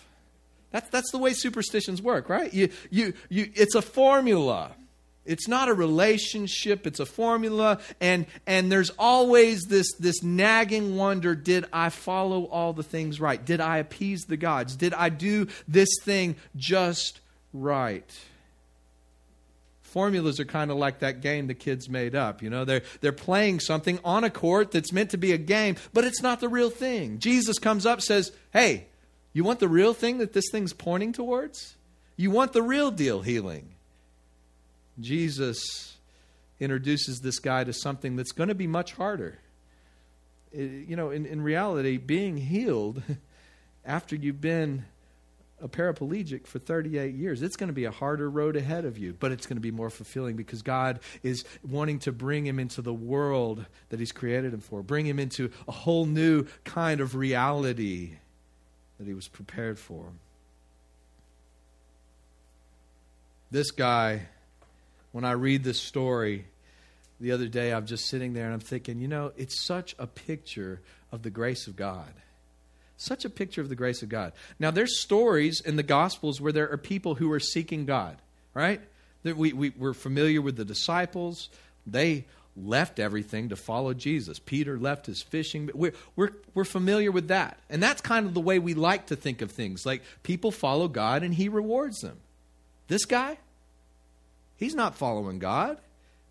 That's 0.70 0.88
that's 0.90 1.10
the 1.10 1.18
way 1.18 1.32
superstitions 1.32 2.02
work, 2.02 2.28
right? 2.28 2.52
You 2.52 2.70
you 2.90 3.14
you 3.28 3.50
it's 3.54 3.74
a 3.74 3.82
formula. 3.82 4.72
It's 5.26 5.48
not 5.48 5.68
a 5.68 5.74
relationship, 5.74 6.86
it's 6.86 7.00
a 7.00 7.06
formula. 7.06 7.80
And, 8.00 8.26
and 8.46 8.70
there's 8.70 8.90
always 8.98 9.64
this, 9.64 9.92
this 9.94 10.22
nagging 10.22 10.96
wonder 10.96 11.34
did 11.34 11.66
I 11.72 11.90
follow 11.90 12.44
all 12.44 12.72
the 12.72 12.82
things 12.82 13.20
right? 13.20 13.44
Did 13.44 13.60
I 13.60 13.78
appease 13.78 14.24
the 14.24 14.36
gods? 14.36 14.76
Did 14.76 14.94
I 14.94 15.08
do 15.08 15.48
this 15.68 15.88
thing 16.02 16.36
just 16.56 17.20
right? 17.52 18.10
Formulas 19.82 20.38
are 20.40 20.44
kind 20.44 20.70
of 20.70 20.76
like 20.76 20.98
that 20.98 21.22
game 21.22 21.46
the 21.46 21.54
kids 21.54 21.88
made 21.88 22.14
up. 22.14 22.42
You 22.42 22.50
know, 22.50 22.64
they're, 22.64 22.82
they're 23.00 23.12
playing 23.12 23.60
something 23.60 23.98
on 24.04 24.24
a 24.24 24.30
court 24.30 24.70
that's 24.70 24.92
meant 24.92 25.10
to 25.12 25.16
be 25.16 25.32
a 25.32 25.38
game, 25.38 25.76
but 25.94 26.04
it's 26.04 26.20
not 26.20 26.40
the 26.40 26.48
real 26.48 26.68
thing. 26.68 27.18
Jesus 27.18 27.58
comes 27.58 27.86
up 27.86 28.02
says, 28.02 28.32
Hey, 28.52 28.88
you 29.32 29.44
want 29.44 29.60
the 29.60 29.68
real 29.68 29.94
thing 29.94 30.18
that 30.18 30.32
this 30.32 30.50
thing's 30.50 30.72
pointing 30.72 31.12
towards? 31.12 31.76
You 32.16 32.30
want 32.30 32.52
the 32.52 32.62
real 32.62 32.90
deal 32.90 33.22
healing. 33.22 33.75
Jesus 35.00 35.96
introduces 36.58 37.20
this 37.20 37.38
guy 37.38 37.64
to 37.64 37.72
something 37.72 38.16
that's 38.16 38.32
going 38.32 38.48
to 38.48 38.54
be 38.54 38.66
much 38.66 38.92
harder. 38.92 39.38
It, 40.52 40.88
you 40.88 40.96
know, 40.96 41.10
in, 41.10 41.26
in 41.26 41.42
reality, 41.42 41.98
being 41.98 42.36
healed 42.36 43.02
after 43.84 44.16
you've 44.16 44.40
been 44.40 44.84
a 45.60 45.68
paraplegic 45.68 46.46
for 46.46 46.58
38 46.58 47.14
years. 47.14 47.40
It's 47.40 47.56
going 47.56 47.68
to 47.68 47.74
be 47.74 47.84
a 47.84 47.90
harder 47.90 48.28
road 48.28 48.56
ahead 48.56 48.84
of 48.84 48.98
you, 48.98 49.16
but 49.18 49.32
it's 49.32 49.46
going 49.46 49.56
to 49.56 49.62
be 49.62 49.70
more 49.70 49.88
fulfilling 49.88 50.36
because 50.36 50.60
God 50.62 51.00
is 51.22 51.44
wanting 51.66 51.98
to 52.00 52.12
bring 52.12 52.46
him 52.46 52.58
into 52.58 52.82
the 52.82 52.92
world 52.92 53.64
that 53.88 53.98
he's 53.98 54.12
created 54.12 54.52
him 54.52 54.60
for, 54.60 54.82
bring 54.82 55.06
him 55.06 55.18
into 55.18 55.50
a 55.66 55.72
whole 55.72 56.04
new 56.04 56.44
kind 56.64 57.00
of 57.00 57.14
reality 57.14 58.18
that 58.98 59.06
he 59.06 59.14
was 59.14 59.28
prepared 59.28 59.78
for. 59.78 60.06
This 63.50 63.70
guy, 63.70 64.26
when 65.16 65.24
I 65.24 65.32
read 65.32 65.64
this 65.64 65.80
story 65.80 66.44
the 67.20 67.32
other 67.32 67.48
day, 67.48 67.72
I'm 67.72 67.86
just 67.86 68.04
sitting 68.04 68.34
there 68.34 68.44
and 68.44 68.52
I'm 68.52 68.60
thinking, 68.60 69.00
you 69.00 69.08
know, 69.08 69.32
it's 69.38 69.64
such 69.64 69.96
a 69.98 70.06
picture 70.06 70.82
of 71.10 71.22
the 71.22 71.30
grace 71.30 71.66
of 71.66 71.74
God. 71.74 72.12
Such 72.98 73.24
a 73.24 73.30
picture 73.30 73.62
of 73.62 73.70
the 73.70 73.76
grace 73.76 74.02
of 74.02 74.10
God. 74.10 74.34
Now, 74.58 74.70
there's 74.70 75.00
stories 75.00 75.62
in 75.62 75.76
the 75.76 75.82
Gospels 75.82 76.38
where 76.38 76.52
there 76.52 76.70
are 76.70 76.76
people 76.76 77.14
who 77.14 77.32
are 77.32 77.40
seeking 77.40 77.86
God, 77.86 78.18
right? 78.52 78.78
We, 79.24 79.54
we, 79.54 79.70
we're 79.70 79.94
familiar 79.94 80.42
with 80.42 80.56
the 80.56 80.66
disciples. 80.66 81.48
They 81.86 82.26
left 82.54 82.98
everything 82.98 83.48
to 83.48 83.56
follow 83.56 83.94
Jesus. 83.94 84.38
Peter 84.38 84.78
left 84.78 85.06
his 85.06 85.22
fishing. 85.22 85.70
We're, 85.72 85.94
we're, 86.14 86.32
we're 86.52 86.64
familiar 86.64 87.10
with 87.10 87.28
that. 87.28 87.58
And 87.70 87.82
that's 87.82 88.02
kind 88.02 88.26
of 88.26 88.34
the 88.34 88.40
way 88.40 88.58
we 88.58 88.74
like 88.74 89.06
to 89.06 89.16
think 89.16 89.40
of 89.40 89.50
things. 89.50 89.86
Like 89.86 90.02
people 90.22 90.50
follow 90.50 90.88
God 90.88 91.22
and 91.22 91.32
he 91.32 91.48
rewards 91.48 92.00
them. 92.00 92.18
This 92.88 93.06
guy, 93.06 93.38
he's 94.56 94.74
not 94.74 94.96
following 94.96 95.38
God. 95.38 95.78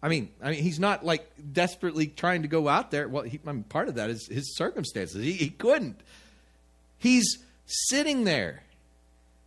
I 0.01 0.07
mean, 0.07 0.29
I 0.41 0.51
mean, 0.51 0.61
he's 0.61 0.79
not 0.79 1.03
like 1.03 1.27
desperately 1.51 2.07
trying 2.07 2.43
to 2.43 2.47
go 2.47 2.67
out 2.67 2.91
there. 2.91 3.07
Well, 3.07 3.23
he, 3.23 3.39
I 3.45 3.51
mean, 3.51 3.63
part 3.63 3.87
of 3.87 3.95
that 3.95 4.09
is 4.09 4.27
his 4.27 4.55
circumstances. 4.55 5.23
He, 5.23 5.33
he 5.33 5.49
couldn't. 5.49 5.99
He's 6.97 7.39
sitting 7.65 8.23
there. 8.23 8.63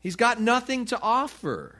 He's 0.00 0.16
got 0.16 0.40
nothing 0.40 0.84
to 0.86 1.00
offer. 1.00 1.76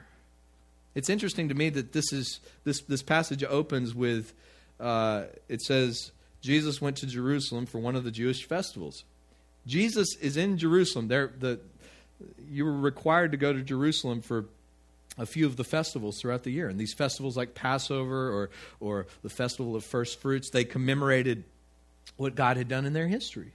It's 0.95 1.09
interesting 1.09 1.49
to 1.49 1.55
me 1.55 1.69
that 1.69 1.93
this 1.93 2.11
is 2.13 2.39
this 2.63 2.81
this 2.81 3.03
passage 3.03 3.43
opens 3.43 3.93
with 3.93 4.33
uh, 4.79 5.23
it 5.47 5.61
says 5.61 6.11
Jesus 6.41 6.81
went 6.81 6.97
to 6.97 7.05
Jerusalem 7.05 7.65
for 7.65 7.79
one 7.79 7.95
of 7.95 8.03
the 8.03 8.11
Jewish 8.11 8.45
festivals. 8.45 9.03
Jesus 9.67 10.15
is 10.21 10.37
in 10.37 10.57
Jerusalem. 10.57 11.07
There, 11.07 11.31
the 11.37 11.59
you 12.49 12.65
were 12.65 12.77
required 12.77 13.31
to 13.31 13.37
go 13.37 13.53
to 13.53 13.61
Jerusalem 13.61 14.21
for 14.21 14.45
a 15.17 15.25
few 15.25 15.45
of 15.45 15.57
the 15.57 15.63
festivals 15.63 16.19
throughout 16.19 16.43
the 16.43 16.51
year. 16.51 16.69
And 16.69 16.79
these 16.79 16.93
festivals 16.93 17.35
like 17.35 17.53
Passover 17.53 18.31
or 18.31 18.49
or 18.79 19.07
the 19.21 19.29
festival 19.29 19.75
of 19.75 19.83
first 19.83 20.19
fruits, 20.19 20.49
they 20.49 20.63
commemorated 20.63 21.43
what 22.17 22.35
God 22.35 22.57
had 22.57 22.67
done 22.67 22.85
in 22.85 22.93
their 22.93 23.07
history. 23.07 23.51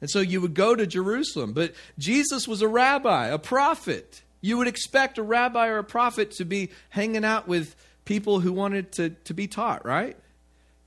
And 0.00 0.10
so 0.10 0.20
you 0.20 0.40
would 0.40 0.54
go 0.54 0.74
to 0.74 0.86
Jerusalem. 0.86 1.52
But 1.52 1.74
Jesus 1.98 2.48
was 2.48 2.60
a 2.60 2.68
rabbi, 2.68 3.28
a 3.28 3.38
prophet. 3.38 4.22
You 4.40 4.58
would 4.58 4.66
expect 4.66 5.16
a 5.18 5.22
rabbi 5.22 5.68
or 5.68 5.78
a 5.78 5.84
prophet 5.84 6.32
to 6.32 6.44
be 6.44 6.70
hanging 6.90 7.24
out 7.24 7.46
with 7.46 7.76
people 8.04 8.40
who 8.40 8.52
wanted 8.52 8.92
to, 8.92 9.10
to 9.10 9.34
be 9.34 9.46
taught, 9.46 9.84
right? 9.86 10.16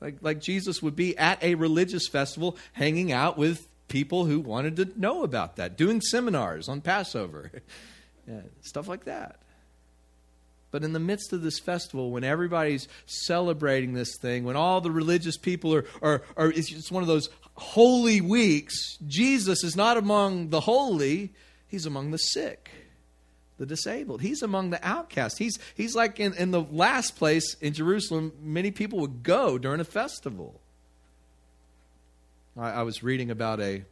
Like, 0.01 0.17
like 0.21 0.41
Jesus 0.41 0.81
would 0.81 0.97
be 0.97 1.17
at 1.17 1.41
a 1.41 1.55
religious 1.55 2.07
festival 2.07 2.57
hanging 2.73 3.13
out 3.13 3.37
with 3.37 3.67
people 3.87 4.25
who 4.25 4.41
wanted 4.41 4.75
to 4.75 4.91
know 4.99 5.23
about 5.23 5.55
that, 5.55 5.77
doing 5.77 6.01
seminars 6.01 6.67
on 6.67 6.81
Passover, 6.81 7.51
yeah, 8.27 8.41
stuff 8.61 8.89
like 8.89 9.05
that. 9.05 9.39
But 10.75 10.83
in 10.83 10.91
the 10.91 10.99
midst 10.99 11.31
of 11.31 11.41
this 11.41 11.57
festival, 11.57 12.11
when 12.11 12.25
everybody's 12.25 12.89
celebrating 13.05 13.93
this 13.93 14.17
thing, 14.17 14.43
when 14.43 14.57
all 14.57 14.81
the 14.81 14.91
religious 14.91 15.37
people 15.37 15.73
are, 15.73 15.85
are, 16.01 16.21
are 16.35 16.51
it's 16.51 16.91
one 16.91 17.01
of 17.01 17.07
those 17.07 17.29
holy 17.53 18.19
weeks, 18.19 18.97
Jesus 19.07 19.63
is 19.63 19.77
not 19.77 19.95
among 19.95 20.49
the 20.49 20.59
holy, 20.59 21.31
he's 21.69 21.85
among 21.85 22.11
the 22.11 22.17
sick, 22.17 22.71
the 23.57 23.65
disabled. 23.65 24.21
He's 24.21 24.41
among 24.41 24.71
the 24.71 24.85
outcasts. 24.85 25.37
He's, 25.37 25.57
he's 25.75 25.95
like 25.95 26.19
in, 26.19 26.33
in 26.33 26.51
the 26.51 26.63
last 26.63 27.15
place 27.15 27.55
in 27.61 27.71
Jerusalem, 27.71 28.33
many 28.41 28.71
people 28.71 28.99
would 28.99 29.23
go 29.23 29.57
during 29.57 29.79
a 29.79 29.85
festival. 29.85 30.59
I, 32.57 32.71
I 32.71 32.81
was 32.81 33.01
reading 33.01 33.31
about 33.31 33.61
a, 33.61 33.85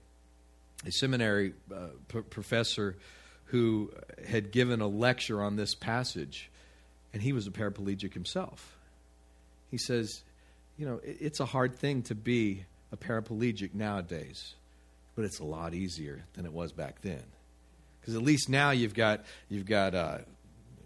a 0.86 0.92
seminary 0.92 1.54
uh, 1.74 1.88
p- 2.10 2.20
professor 2.24 2.98
who 3.46 3.90
had 4.28 4.52
given 4.52 4.82
a 4.82 4.88
lecture 4.88 5.42
on 5.42 5.56
this 5.56 5.76
passage, 5.76 6.50
and 7.14 7.22
he 7.22 7.32
was 7.32 7.48
a 7.48 7.52
paraplegic 7.52 8.14
himself. 8.14 8.76
He 9.72 9.78
says, 9.78 10.24
You 10.78 10.86
know, 10.86 11.00
it's 11.04 11.40
a 11.40 11.46
hard 11.46 11.76
thing 11.76 12.02
to 12.04 12.16
be 12.16 12.66
a 12.92 12.98
paraplegic 12.98 13.74
nowadays, 13.74 14.56
but 15.16 15.26
it's 15.26 15.40
a 15.40 15.46
lot 15.46 15.74
easier 15.74 16.24
than 16.34 16.46
it 16.46 16.52
was 16.52 16.72
back 16.72 17.02
then. 17.02 17.24
Because 18.02 18.16
at 18.16 18.22
least 18.22 18.50
now 18.50 18.72
you've 18.72 18.94
got 18.94 19.24
you've 19.48 19.66
got 19.66 19.96
uh, 19.96 20.18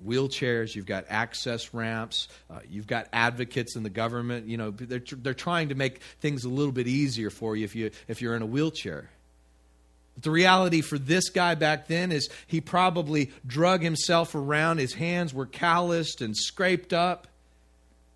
wheelchairs, 0.06 0.76
you've 0.76 0.86
got 0.86 1.06
access 1.10 1.74
ramps, 1.74 2.28
uh, 2.50 2.60
you've 2.70 2.88
got 2.88 3.08
advocates 3.12 3.76
in 3.76 3.84
the 3.84 3.90
government. 3.90 4.48
You 4.48 4.58
know, 4.58 4.72
they're 4.72 5.00
they're 5.00 5.34
trying 5.34 5.70
to 5.70 5.76
make 5.76 6.02
things 6.20 6.44
a 6.44 6.50
little 6.50 6.72
bit 6.72 6.88
easier 6.88 7.30
for 7.30 7.56
you 7.56 7.64
if 7.64 7.76
you 7.76 7.92
if 8.08 8.22
you're 8.22 8.36
in 8.36 8.42
a 8.42 8.48
wheelchair. 8.48 9.10
But 10.18 10.24
the 10.24 10.32
reality 10.32 10.82
for 10.82 10.98
this 10.98 11.30
guy 11.30 11.54
back 11.54 11.88
then 11.88 12.12
is 12.12 12.28
he 12.48 12.60
probably 12.60 13.32
drug 13.46 13.84
himself 13.84 14.34
around. 14.34 14.80
His 14.80 14.96
hands 14.96 15.34
were 15.34 15.46
calloused 15.46 16.22
and 16.22 16.36
scraped 16.36 16.92
up 16.92 17.28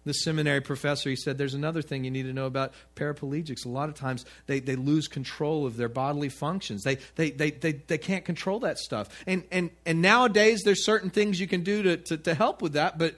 the 0.04 0.14
seminary 0.14 0.62
professor, 0.62 1.10
he 1.10 1.16
said, 1.16 1.38
There's 1.38 1.54
another 1.54 1.82
thing 1.82 2.04
you 2.04 2.12
need 2.12 2.24
to 2.24 2.34
know 2.34 2.48
about 2.48 2.74
paraplegics. 2.96 3.66
A 3.66 3.70
lot 3.70 3.88
of 3.88 3.96
times 3.96 4.26
they, 4.48 4.60
they 4.60 4.76
lose 4.76 5.08
control 5.08 5.66
of 5.68 5.78
their 5.78 5.90
bodily 5.90 6.30
functions. 6.30 6.84
They, 6.84 6.98
they, 7.16 7.32
they, 7.32 7.52
they, 7.52 7.74
they 7.74 7.98
can't 7.98 8.26
control 8.26 8.62
that 8.62 8.80
stuff. 8.80 9.10
And, 9.28 9.44
and, 9.52 9.70
and 9.86 10.02
nowadays, 10.02 10.64
there's 10.64 10.84
certain 10.84 11.12
things 11.12 11.40
you 11.40 11.48
can 11.48 11.64
do 11.64 11.84
to, 11.84 11.98
to, 11.98 12.18
to 12.18 12.34
help 12.34 12.62
with 12.62 12.74
that. 12.74 12.98
But 12.98 13.16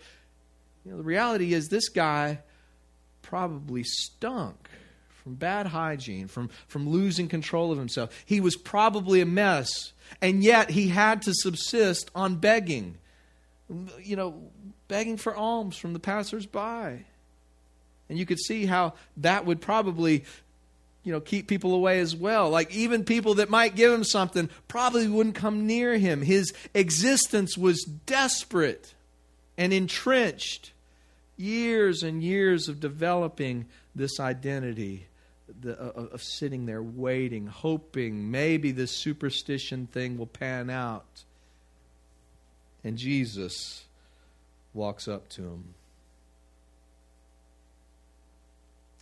you 0.84 0.92
know, 0.92 0.98
the 0.98 1.04
reality 1.04 1.54
is, 1.54 1.70
this 1.70 1.88
guy 1.88 2.40
probably 3.22 3.84
stunk 3.84 4.63
from 5.24 5.36
bad 5.36 5.68
hygiene, 5.68 6.28
from, 6.28 6.50
from 6.68 6.90
losing 6.90 7.28
control 7.30 7.72
of 7.72 7.78
himself. 7.78 8.10
He 8.26 8.42
was 8.42 8.58
probably 8.58 9.22
a 9.22 9.26
mess. 9.26 9.94
And 10.22 10.44
yet, 10.44 10.70
he 10.70 10.90
had 10.90 11.22
to 11.24 11.34
subsist 11.34 12.12
on 12.14 12.36
begging. 12.36 12.98
You 14.02 14.16
know, 14.18 14.36
begging 14.88 15.18
for 15.18 15.36
alms 15.36 15.78
from 15.78 15.94
the 15.94 16.00
passersby. 16.00 17.06
And 18.10 18.20
you 18.20 18.26
could 18.26 18.40
see 18.40 18.66
how 18.66 18.94
that 19.18 19.46
would 19.46 19.62
probably 19.62 20.26
you 21.04 21.12
know 21.12 21.20
keep 21.20 21.48
people 21.48 21.74
away 21.74 22.00
as 22.00 22.16
well 22.16 22.50
like 22.50 22.74
even 22.74 23.04
people 23.04 23.34
that 23.36 23.50
might 23.50 23.76
give 23.76 23.92
him 23.92 24.06
something 24.06 24.50
probably 24.70 25.08
wouldn't 25.08 25.36
come 25.36 25.68
near 25.68 25.98
him 25.98 26.22
his 26.22 26.54
existence 26.74 27.58
was 27.58 27.84
desperate 28.06 28.94
and 29.58 29.74
entrenched 29.74 30.72
years 31.36 32.04
and 32.04 32.24
years 32.24 32.70
of 32.70 32.80
developing 32.80 33.66
this 33.94 34.18
identity 34.20 35.08
the, 35.62 35.80
uh, 35.80 36.08
of 36.12 36.22
sitting 36.22 36.66
there 36.66 36.84
waiting 36.84 37.48
hoping 37.48 38.32
maybe 38.32 38.72
this 38.72 38.92
superstition 38.92 39.88
thing 39.88 40.18
will 40.18 40.28
pan 40.28 40.70
out 40.70 41.24
and 42.84 42.98
jesus 42.98 43.86
walks 44.74 45.08
up 45.08 45.30
to 45.30 45.42
him. 45.44 45.74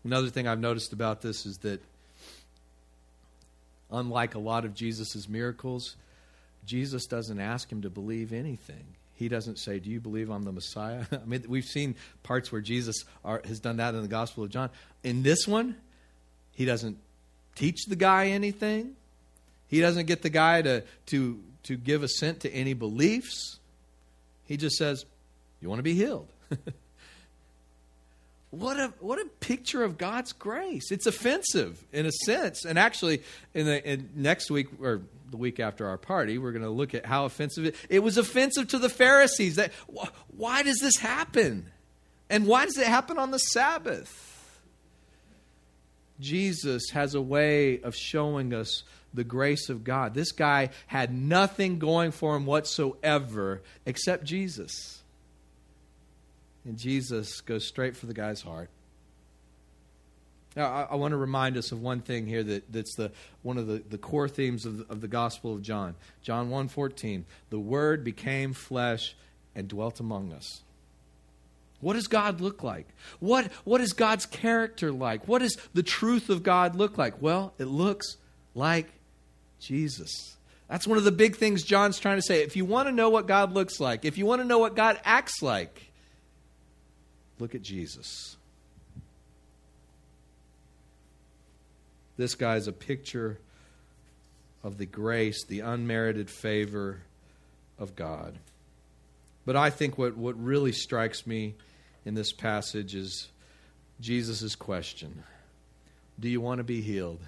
Another 0.03 0.29
thing 0.29 0.47
I've 0.47 0.59
noticed 0.59 0.93
about 0.93 1.21
this 1.21 1.45
is 1.45 1.59
that, 1.59 1.81
unlike 3.91 4.35
a 4.35 4.39
lot 4.39 4.65
of 4.65 4.73
Jesus' 4.73 5.29
miracles, 5.29 5.95
Jesus 6.65 7.05
doesn't 7.05 7.39
ask 7.39 7.71
him 7.71 7.83
to 7.83 7.89
believe 7.89 8.33
anything. 8.33 8.83
He 9.15 9.29
doesn't 9.29 9.59
say, 9.59 9.79
Do 9.79 9.91
you 9.91 9.99
believe 9.99 10.31
I'm 10.31 10.43
the 10.43 10.51
Messiah? 10.51 11.05
I 11.11 11.25
mean, 11.25 11.45
we've 11.47 11.65
seen 11.65 11.95
parts 12.23 12.51
where 12.51 12.61
Jesus 12.61 13.05
are, 13.23 13.41
has 13.45 13.59
done 13.59 13.77
that 13.77 13.93
in 13.93 14.01
the 14.01 14.07
Gospel 14.07 14.43
of 14.43 14.49
John. 14.49 14.69
In 15.03 15.21
this 15.21 15.47
one, 15.47 15.75
he 16.61 16.65
doesn't 16.65 16.95
teach 17.55 17.85
the 17.87 17.95
guy 17.95 18.27
anything, 18.27 18.95
he 19.67 19.81
doesn't 19.81 20.05
get 20.05 20.21
the 20.21 20.29
guy 20.29 20.61
to, 20.61 20.83
to, 21.07 21.39
to 21.63 21.75
give 21.75 22.03
assent 22.03 22.41
to 22.41 22.53
any 22.53 22.73
beliefs. 22.73 23.57
He 24.45 24.57
just 24.57 24.75
says, 24.75 25.03
you 25.59 25.69
want 25.69 25.79
to 25.79 25.83
be 25.83 25.95
healed. 25.95 26.27
what 28.51 28.79
a 28.79 28.93
what 28.99 29.19
a 29.19 29.25
picture 29.39 29.83
of 29.83 29.97
God's 29.97 30.33
grace. 30.33 30.91
It's 30.91 31.07
offensive 31.07 31.83
in 31.91 32.05
a 32.05 32.11
sense, 32.11 32.63
and 32.63 32.77
actually, 32.77 33.23
in 33.55 33.65
the 33.65 33.83
in 33.83 34.11
next 34.15 34.51
week 34.51 34.67
or 34.79 35.01
the 35.31 35.37
week 35.37 35.59
after 35.59 35.87
our 35.87 35.97
party, 35.97 36.37
we're 36.37 36.51
going 36.51 36.61
to 36.61 36.69
look 36.69 36.93
at 36.93 37.07
how 37.07 37.25
offensive 37.25 37.65
it. 37.65 37.75
It 37.89 38.03
was 38.03 38.19
offensive 38.19 38.67
to 38.67 38.77
the 38.77 38.89
Pharisees. 38.89 39.55
That 39.55 39.71
why 40.37 40.61
does 40.61 40.77
this 40.79 40.97
happen, 40.97 41.71
and 42.29 42.45
why 42.45 42.65
does 42.65 42.77
it 42.77 42.85
happen 42.85 43.17
on 43.17 43.31
the 43.31 43.39
Sabbath? 43.39 44.30
Jesus 46.21 46.89
has 46.91 47.15
a 47.15 47.21
way 47.21 47.81
of 47.81 47.95
showing 47.95 48.53
us 48.53 48.83
the 49.13 49.23
grace 49.23 49.69
of 49.69 49.83
God. 49.83 50.13
This 50.13 50.31
guy 50.31 50.69
had 50.87 51.13
nothing 51.13 51.79
going 51.79 52.11
for 52.11 52.35
him 52.35 52.45
whatsoever 52.45 53.61
except 53.85 54.23
Jesus. 54.23 55.01
And 56.63 56.77
Jesus 56.77 57.41
goes 57.41 57.67
straight 57.67 57.97
for 57.97 58.05
the 58.05 58.13
guy's 58.13 58.41
heart. 58.41 58.69
Now, 60.55 60.65
I, 60.65 60.81
I, 60.91 60.95
want 60.95 61.13
to 61.13 61.17
remind 61.17 61.55
us 61.55 61.71
of 61.71 61.81
one 61.81 62.01
thing 62.01 62.27
here 62.27 62.43
that, 62.43 62.71
that's 62.71 62.95
the, 62.95 63.11
one 63.41 63.57
of 63.57 63.67
the, 63.67 63.81
the 63.89 63.97
core 63.97 64.27
themes 64.27 64.65
of, 64.65 64.89
of 64.91 64.99
the 64.99 65.07
Gospel 65.07 65.55
of 65.55 65.61
John. 65.61 65.95
John 66.21 66.49
1.14, 66.49 67.23
the 67.49 67.59
Word 67.59 68.03
became 68.03 68.53
flesh 68.53 69.15
and 69.55 69.69
dwelt 69.69 70.01
among 70.01 70.33
us. 70.33 70.61
What 71.81 71.93
does 71.93 72.07
God 72.07 72.39
look 72.39 72.63
like? 72.63 72.87
What, 73.19 73.51
what 73.63 73.81
is 73.81 73.93
God's 73.93 74.25
character 74.25 74.91
like? 74.91 75.27
What 75.27 75.39
does 75.39 75.57
the 75.73 75.83
truth 75.83 76.29
of 76.29 76.43
God 76.43 76.75
look 76.75 76.97
like? 76.97 77.21
Well, 77.21 77.53
it 77.57 77.65
looks 77.65 78.17
like 78.55 78.87
Jesus. 79.59 80.37
That's 80.69 80.87
one 80.87 80.97
of 80.97 81.03
the 81.03 81.11
big 81.11 81.35
things 81.35 81.63
John's 81.63 81.99
trying 81.99 82.17
to 82.17 82.21
say. 82.21 82.43
If 82.43 82.55
you 82.55 82.63
want 82.63 82.87
to 82.87 82.93
know 82.93 83.09
what 83.09 83.27
God 83.27 83.53
looks 83.53 83.79
like, 83.79 84.05
if 84.05 84.17
you 84.17 84.25
want 84.25 84.41
to 84.41 84.47
know 84.47 84.59
what 84.59 84.75
God 84.75 84.99
acts 85.03 85.41
like, 85.41 85.91
look 87.39 87.55
at 87.55 87.61
Jesus. 87.61 88.37
This 92.15 92.35
guy 92.35 92.55
is 92.55 92.67
a 92.67 92.73
picture 92.73 93.39
of 94.63 94.77
the 94.77 94.85
grace, 94.85 95.43
the 95.45 95.61
unmerited 95.61 96.29
favor 96.29 97.01
of 97.79 97.95
God. 97.95 98.35
But 99.45 99.55
I 99.55 99.71
think 99.71 99.97
what, 99.97 100.15
what 100.15 100.41
really 100.41 100.71
strikes 100.71 101.25
me 101.25 101.55
in 102.05 102.15
this 102.15 102.31
passage 102.31 102.95
is 102.95 103.27
Jesus' 103.99 104.55
question 104.55 105.23
Do 106.19 106.29
you 106.29 106.41
want 106.41 106.59
to 106.59 106.63
be 106.63 106.81
healed? 106.81 107.19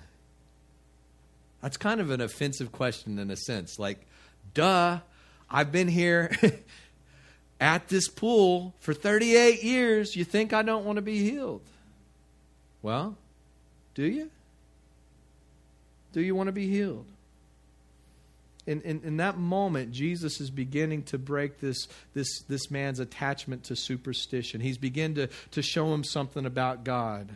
That's 1.62 1.78
kind 1.78 2.02
of 2.02 2.10
an 2.10 2.20
offensive 2.20 2.74
question 2.74 3.18
in 3.20 3.32
a 3.32 3.38
sense. 3.38 3.80
Like, 3.80 4.06
duh, 4.54 5.00
I've 5.50 5.72
been 5.72 5.88
here 5.88 6.36
at 7.62 7.88
this 7.88 8.10
pool 8.10 8.74
for 8.80 8.94
38 8.94 9.64
years. 9.64 10.14
You 10.14 10.26
think 10.26 10.52
I 10.52 10.62
don't 10.62 10.84
want 10.84 10.98
to 10.98 11.02
be 11.02 11.30
healed? 11.30 11.62
Well, 12.82 13.16
do 13.96 14.04
you? 14.04 14.30
Do 16.12 16.22
you 16.22 16.36
want 16.36 16.48
to 16.48 16.52
be 16.52 16.68
healed? 16.68 17.06
In, 18.66 18.82
in, 18.82 19.02
in, 19.04 19.18
that 19.18 19.38
moment, 19.38 19.92
Jesus 19.92 20.40
is 20.40 20.50
beginning 20.50 21.04
to 21.04 21.18
break 21.18 21.60
this, 21.60 21.88
this, 22.14 22.44
this 22.48 22.72
man's 22.72 23.00
attachment 23.00 23.66
to 23.66 23.76
superstition. 23.76 24.62
He's 24.62 24.78
beginning 24.78 25.16
to, 25.16 25.28
to 25.52 25.62
show 25.62 25.94
him 25.94 26.06
something 26.06 26.46
about 26.46 26.86
God. 26.86 27.36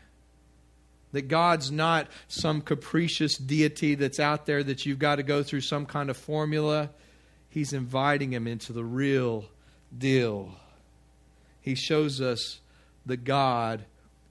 That 1.11 1.27
God's 1.27 1.69
not 1.69 2.07
some 2.29 2.61
capricious 2.61 3.37
deity 3.37 3.95
that's 3.95 4.19
out 4.19 4.45
there 4.45 4.63
that 4.63 4.85
you've 4.85 4.99
got 4.99 5.15
to 5.15 5.23
go 5.23 5.43
through 5.43 5.61
some 5.61 5.85
kind 5.85 6.09
of 6.09 6.15
formula. 6.15 6.91
He's 7.49 7.73
inviting 7.73 8.31
him 8.31 8.47
into 8.47 8.71
the 8.71 8.85
real 8.85 9.45
deal. 9.97 10.51
He 11.61 11.75
shows 11.75 12.21
us 12.21 12.59
the 13.05 13.17
God 13.17 13.83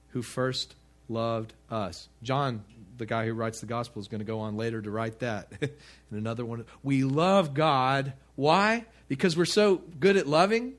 who 0.09 0.23
first 0.23 0.73
loved 1.09 1.53
us. 1.69 2.07
John 2.23 2.63
the 2.97 3.05
guy 3.05 3.25
who 3.25 3.33
writes 3.33 3.59
the 3.59 3.65
gospel 3.65 4.01
is 4.01 4.07
going 4.07 4.19
to 4.19 4.25
go 4.25 4.39
on 4.39 4.57
later 4.57 4.81
to 4.81 4.91
write 4.91 5.19
that. 5.19 5.51
and 5.61 5.71
another 6.11 6.45
one, 6.45 6.65
we 6.83 7.03
love 7.03 7.53
God. 7.53 8.13
Why? 8.35 8.85
Because 9.07 9.37
we're 9.37 9.45
so 9.45 9.81
good 9.99 10.17
at 10.17 10.27
loving. 10.27 10.73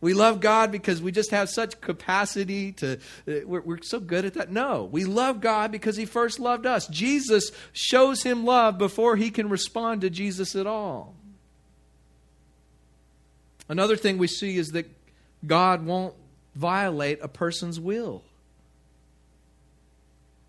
We 0.00 0.14
love 0.14 0.40
God 0.40 0.72
because 0.72 1.02
we 1.02 1.12
just 1.12 1.30
have 1.30 1.50
such 1.50 1.80
capacity 1.80 2.72
to, 2.72 2.94
uh, 3.28 3.32
we're, 3.44 3.60
we're 3.60 3.82
so 3.82 4.00
good 4.00 4.24
at 4.24 4.34
that. 4.34 4.50
No, 4.50 4.88
we 4.90 5.04
love 5.04 5.40
God 5.40 5.70
because 5.70 5.96
He 5.96 6.06
first 6.06 6.40
loved 6.40 6.64
us. 6.64 6.86
Jesus 6.86 7.50
shows 7.72 8.22
Him 8.22 8.44
love 8.44 8.78
before 8.78 9.16
He 9.16 9.30
can 9.30 9.50
respond 9.50 10.00
to 10.00 10.10
Jesus 10.10 10.56
at 10.56 10.66
all. 10.66 11.14
Another 13.68 13.96
thing 13.96 14.18
we 14.18 14.26
see 14.26 14.56
is 14.56 14.68
that 14.70 14.90
God 15.46 15.84
won't 15.84 16.14
violate 16.54 17.20
a 17.22 17.28
person's 17.28 17.78
will. 17.78 18.22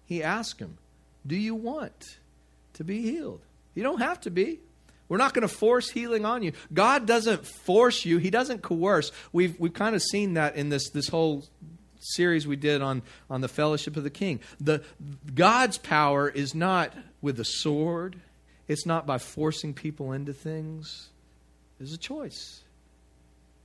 He 0.05 0.23
asked 0.23 0.59
him, 0.59 0.77
do 1.25 1.35
you 1.35 1.55
want 1.55 2.17
to 2.73 2.83
be 2.83 3.01
healed? 3.01 3.41
You 3.75 3.83
don't 3.83 3.99
have 3.99 4.19
to 4.21 4.31
be. 4.31 4.59
We're 5.07 5.17
not 5.17 5.33
going 5.33 5.47
to 5.47 5.53
force 5.53 5.89
healing 5.89 6.25
on 6.25 6.41
you. 6.41 6.53
God 6.73 7.05
doesn't 7.05 7.45
force 7.45 8.05
you. 8.05 8.17
He 8.17 8.29
doesn't 8.29 8.61
coerce. 8.61 9.11
We've 9.33 9.59
we've 9.59 9.73
kind 9.73 9.93
of 9.95 10.01
seen 10.01 10.35
that 10.35 10.55
in 10.55 10.69
this 10.69 10.89
this 10.89 11.09
whole 11.09 11.43
series 11.99 12.47
we 12.47 12.55
did 12.55 12.81
on 12.81 13.01
on 13.29 13.41
the 13.41 13.49
fellowship 13.49 13.97
of 13.97 14.03
the 14.03 14.09
king. 14.09 14.39
The 14.61 14.83
God's 15.35 15.77
power 15.77 16.29
is 16.29 16.55
not 16.55 16.93
with 17.21 17.39
a 17.39 17.45
sword. 17.45 18.21
It's 18.67 18.85
not 18.85 19.05
by 19.05 19.17
forcing 19.17 19.73
people 19.73 20.13
into 20.13 20.31
things. 20.31 21.09
There's 21.77 21.91
a 21.91 21.97
choice. 21.97 22.61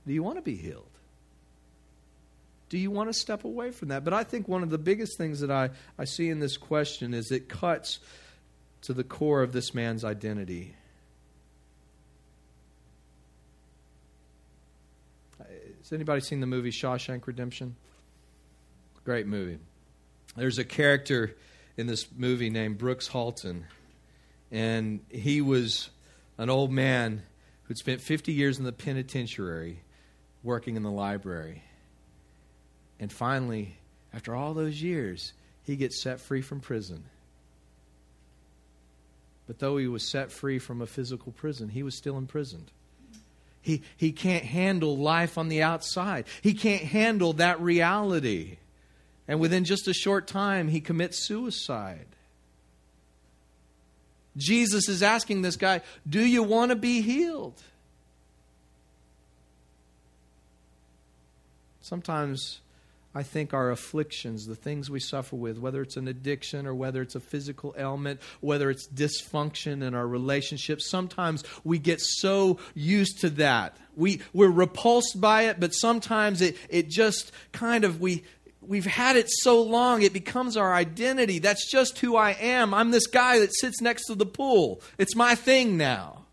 Do 0.05 0.13
you 0.13 0.23
want 0.23 0.37
to 0.37 0.41
be 0.41 0.55
healed? 0.55 0.96
Do 2.69 2.77
you 2.77 2.91
want 2.91 3.09
to 3.09 3.13
step 3.13 3.45
away 3.45 3.71
from 3.71 3.89
that? 3.89 4.03
But 4.03 4.13
I 4.13 4.23
think 4.23 4.47
one 4.47 4.61
of 4.61 4.69
the 4.69 4.77
biggest 4.77 5.17
things 5.17 5.39
that 5.39 5.51
I, 5.51 5.69
I 5.97 6.05
see 6.05 6.29
in 6.29 6.39
this 6.39 6.57
question 6.57 7.13
is 7.13 7.31
it 7.31 7.47
cuts 7.47 7.99
to 8.81 8.93
the 8.93 9.03
core 9.03 9.41
of 9.41 9.53
this 9.53 9.73
man's 9.73 10.03
identity. 10.03 10.75
Has 15.39 15.93
anybody 15.93 16.19
seen 16.19 16.41
the 16.41 16.47
movie 16.47 16.71
Shawshank 16.71 17.25
Redemption? 17.27 17.77
Great 19.05 19.25
movie. 19.25 19.57
There's 20.35 20.57
a 20.57 20.65
character 20.65 21.35
in 21.77 21.87
this 21.87 22.07
movie 22.13 22.49
named 22.49 22.77
Brooks 22.77 23.07
Hatlen, 23.07 23.63
and 24.51 24.99
he 25.09 25.39
was 25.39 25.89
an 26.37 26.49
old 26.49 26.71
man 26.71 27.23
who'd 27.63 27.77
spent 27.77 28.01
50 28.01 28.33
years 28.33 28.59
in 28.59 28.65
the 28.65 28.73
penitentiary 28.73 29.79
working 30.43 30.75
in 30.75 30.83
the 30.83 30.91
library. 30.91 31.63
And 32.99 33.11
finally, 33.11 33.77
after 34.13 34.35
all 34.35 34.53
those 34.53 34.81
years, 34.81 35.33
he 35.63 35.75
gets 35.75 36.01
set 36.01 36.19
free 36.19 36.41
from 36.41 36.59
prison. 36.59 37.03
But 39.45 39.59
though 39.59 39.77
he 39.77 39.87
was 39.87 40.03
set 40.03 40.31
free 40.31 40.59
from 40.59 40.81
a 40.81 40.87
physical 40.87 41.31
prison, 41.31 41.69
he 41.69 41.83
was 41.83 41.95
still 41.95 42.17
imprisoned. 42.17 42.71
He, 43.61 43.81
he 43.95 44.11
can't 44.11 44.45
handle 44.45 44.97
life 44.97 45.37
on 45.37 45.49
the 45.49 45.61
outside. 45.61 46.25
He 46.41 46.53
can't 46.53 46.83
handle 46.83 47.33
that 47.33 47.59
reality. 47.61 48.57
And 49.27 49.39
within 49.39 49.65
just 49.65 49.87
a 49.87 49.93
short 49.93 50.27
time, 50.27 50.67
he 50.69 50.79
commits 50.79 51.25
suicide. 51.25 52.07
Jesus 54.37 54.87
is 54.87 55.03
asking 55.03 55.41
this 55.41 55.55
guy, 55.55 55.81
Do 56.07 56.21
you 56.21 56.43
want 56.43 56.69
to 56.69 56.75
be 56.75 57.01
healed? 57.01 57.61
Sometimes 61.81 62.59
I 63.17 63.23
think 63.23 63.51
our 63.51 63.71
afflictions, 63.71 64.45
the 64.45 64.53
things 64.53 64.91
we 64.91 64.99
suffer 64.99 65.35
with, 65.35 65.57
whether 65.57 65.81
it's 65.81 65.97
an 65.97 66.07
addiction 66.07 66.67
or 66.67 66.75
whether 66.75 67.01
it's 67.01 67.15
a 67.15 67.19
physical 67.19 67.73
ailment, 67.75 68.21
whether 68.41 68.69
it's 68.69 68.87
dysfunction 68.87 69.81
in 69.81 69.95
our 69.95 70.07
relationships, 70.07 70.87
sometimes 70.87 71.43
we 71.63 71.79
get 71.79 71.99
so 71.99 72.59
used 72.75 73.21
to 73.21 73.31
that. 73.31 73.75
We, 73.95 74.21
we're 74.33 74.51
repulsed 74.51 75.19
by 75.19 75.45
it, 75.45 75.59
but 75.59 75.71
sometimes 75.71 76.43
it, 76.43 76.57
it 76.69 76.89
just 76.89 77.31
kind 77.53 77.85
of, 77.85 77.99
we, 77.99 78.23
we've 78.61 78.85
had 78.85 79.15
it 79.15 79.31
so 79.31 79.63
long, 79.63 80.03
it 80.03 80.13
becomes 80.13 80.55
our 80.55 80.71
identity. 80.71 81.39
That's 81.39 81.71
just 81.71 81.97
who 81.97 82.15
I 82.15 82.33
am. 82.33 82.71
I'm 82.71 82.91
this 82.91 83.07
guy 83.07 83.39
that 83.39 83.55
sits 83.55 83.81
next 83.81 84.05
to 84.05 84.13
the 84.15 84.27
pool. 84.27 84.79
It's 84.99 85.15
my 85.15 85.33
thing 85.33 85.75
now. 85.75 86.26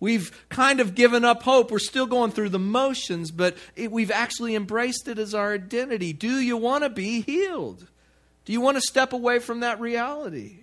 We've 0.00 0.46
kind 0.48 0.80
of 0.80 0.94
given 0.94 1.24
up 1.24 1.42
hope. 1.42 1.70
We're 1.70 1.80
still 1.80 2.06
going 2.06 2.30
through 2.30 2.50
the 2.50 2.58
motions, 2.58 3.30
but 3.30 3.56
it, 3.74 3.90
we've 3.90 4.12
actually 4.12 4.54
embraced 4.54 5.08
it 5.08 5.18
as 5.18 5.34
our 5.34 5.54
identity. 5.54 6.12
Do 6.12 6.38
you 6.38 6.56
want 6.56 6.84
to 6.84 6.90
be 6.90 7.22
healed? 7.22 7.86
Do 8.44 8.52
you 8.52 8.60
want 8.60 8.76
to 8.76 8.80
step 8.80 9.12
away 9.12 9.40
from 9.40 9.60
that 9.60 9.80
reality? 9.80 10.60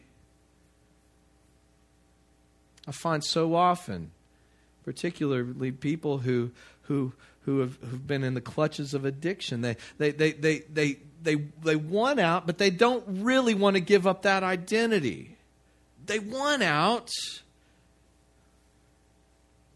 I 2.88 2.92
find 2.92 3.24
so 3.24 3.56
often, 3.56 4.12
particularly 4.84 5.72
people 5.72 6.20
who, 6.20 6.52
who, 6.84 7.14
who 7.42 7.60
have, 7.60 7.78
who've 7.82 8.08
been 8.08 8.24
in 8.24 8.36
the 8.36 8.42
clutches 8.42 8.94
of 8.94 9.06
addiction, 9.06 9.62
they, 9.62 9.76
they, 9.98 10.12
they, 10.12 10.32
they, 10.32 10.60
they, 10.60 10.98
they, 11.22 11.36
they 11.64 11.76
want 11.76 12.20
out, 12.20 12.46
but 12.46 12.58
they 12.58 12.70
don't 12.70 13.04
really 13.08 13.54
want 13.54 13.76
to 13.76 13.82
give 13.82 14.08
up 14.08 14.22
that 14.22 14.44
identity. 14.44 15.36
They 16.06 16.20
want 16.20 16.64
out 16.64 17.10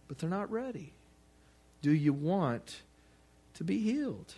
but 0.09 0.17
they're 0.17 0.29
not 0.29 0.51
ready. 0.51 0.91
Do 1.81 1.93
you 1.93 2.11
want 2.11 2.81
to 3.53 3.63
be 3.63 3.79
healed? 3.79 4.33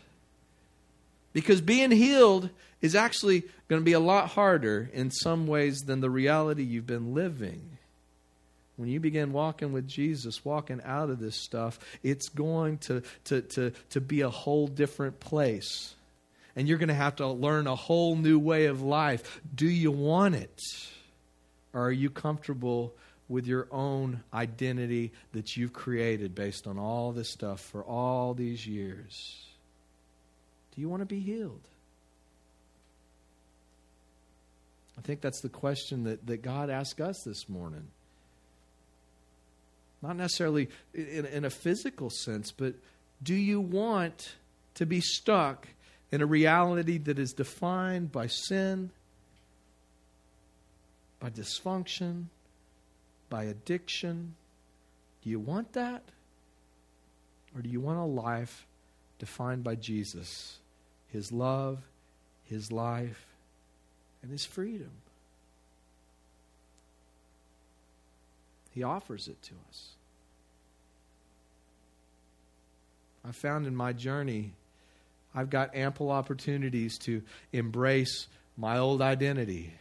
Because 1.34 1.62
being 1.62 1.92
healed 1.92 2.50
is 2.82 2.94
actually 2.94 3.44
going 3.70 3.82
to 3.82 3.86
be 3.86 3.94
a 3.94 4.00
lot 4.00 4.28
harder 4.30 4.90
in 4.94 5.10
some 5.10 5.48
ways 5.48 5.80
than 5.80 6.02
the 6.02 6.10
reality 6.10 6.64
you've 6.64 6.86
been 6.86 7.16
living. 7.16 7.78
When 8.76 8.90
you 8.90 9.00
begin 9.00 9.32
walking 9.32 9.72
with 9.72 9.88
Jesus, 9.88 10.44
walking 10.44 10.82
out 10.84 11.10
of 11.10 11.20
this 11.20 11.36
stuff, 11.36 11.80
it's 12.04 12.30
going 12.30 12.80
to, 12.80 13.02
to, 13.26 13.42
to, 13.42 13.72
to 13.92 14.02
be 14.02 14.22
a 14.22 14.30
whole 14.30 14.68
different 14.68 15.20
place. 15.20 15.94
And 16.56 16.68
you're 16.68 16.80
going 16.80 16.90
to 16.90 16.94
have 16.94 17.16
to 17.18 17.28
learn 17.28 17.66
a 17.68 17.76
whole 17.76 18.16
new 18.18 18.38
way 18.38 18.66
of 18.66 18.82
life. 18.82 19.40
Do 19.56 19.70
you 19.70 19.92
want 19.92 20.36
it? 20.36 20.60
Or 21.74 21.86
are 21.86 21.92
you 21.92 22.10
comfortable 22.10 22.94
with 23.32 23.48
your 23.48 23.68
own 23.72 24.22
identity 24.34 25.12
that 25.32 25.56
you've 25.56 25.72
created 25.72 26.36
based 26.36 26.68
on 26.68 26.78
all 26.78 27.14
this 27.14 27.30
stuff 27.30 27.62
for 27.62 27.82
all 27.84 28.34
these 28.34 28.68
years? 28.68 29.46
Do 30.76 30.82
you 30.82 30.90
want 30.90 31.02
to 31.02 31.06
be 31.06 31.20
healed? 31.20 31.62
I 34.98 35.02
think 35.02 35.22
that's 35.22 35.40
the 35.42 35.50
question 35.50 36.04
that, 36.04 36.28
that 36.28 36.42
God 36.42 36.70
asked 36.70 37.00
us 37.00 37.24
this 37.24 37.48
morning. 37.48 37.88
Not 40.02 40.18
necessarily 40.18 40.70
in, 40.94 41.26
in 41.26 41.46
a 41.46 41.50
physical 41.50 42.10
sense, 42.10 42.52
but 42.52 42.76
do 43.24 43.34
you 43.34 43.62
want 43.62 44.36
to 44.76 44.86
be 44.86 45.00
stuck 45.00 45.68
in 46.12 46.22
a 46.22 46.26
reality 46.26 46.98
that 46.98 47.18
is 47.18 47.32
defined 47.32 48.12
by 48.12 48.28
sin, 48.28 48.92
by 51.20 51.30
dysfunction, 51.30 52.26
by 53.32 53.46
addiction? 53.46 54.36
Do 55.24 55.32
you 55.32 55.40
want 55.40 55.74
that? 55.74 56.04
Or 57.56 57.64
do 57.64 57.70
you 57.70 57.82
want 57.82 57.98
a 57.98 58.04
life 58.04 58.68
defined 59.18 59.64
by 59.64 59.76
Jesus, 59.76 60.60
His 61.08 61.32
love, 61.32 61.80
His 62.44 62.72
life, 62.72 63.26
and 64.22 64.32
His 64.32 64.46
freedom? 64.46 64.92
He 68.70 68.84
offers 68.84 69.28
it 69.28 69.42
to 69.42 69.54
us. 69.70 69.90
I 73.28 73.32
found 73.32 73.68
in 73.68 73.76
my 73.76 73.94
journey, 73.94 74.54
I've 75.34 75.50
got 75.50 75.76
ample 75.76 76.10
opportunities 76.10 76.98
to 77.00 77.22
embrace 77.54 78.28
my 78.58 78.78
old 78.78 79.02
identity. 79.02 79.74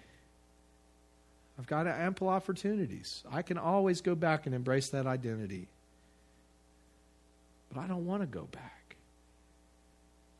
I've 1.61 1.67
got 1.67 1.87
ample 1.87 2.31
opportunities. 2.31 3.23
I 3.31 3.43
can 3.43 3.59
always 3.59 4.01
go 4.01 4.15
back 4.15 4.47
and 4.47 4.55
embrace 4.55 4.89
that 4.93 5.07
identity. 5.07 5.69
But 7.71 7.83
I 7.83 7.87
don't 7.87 8.07
want 8.07 8.23
to 8.23 8.27
go 8.27 8.49
back. 8.51 8.97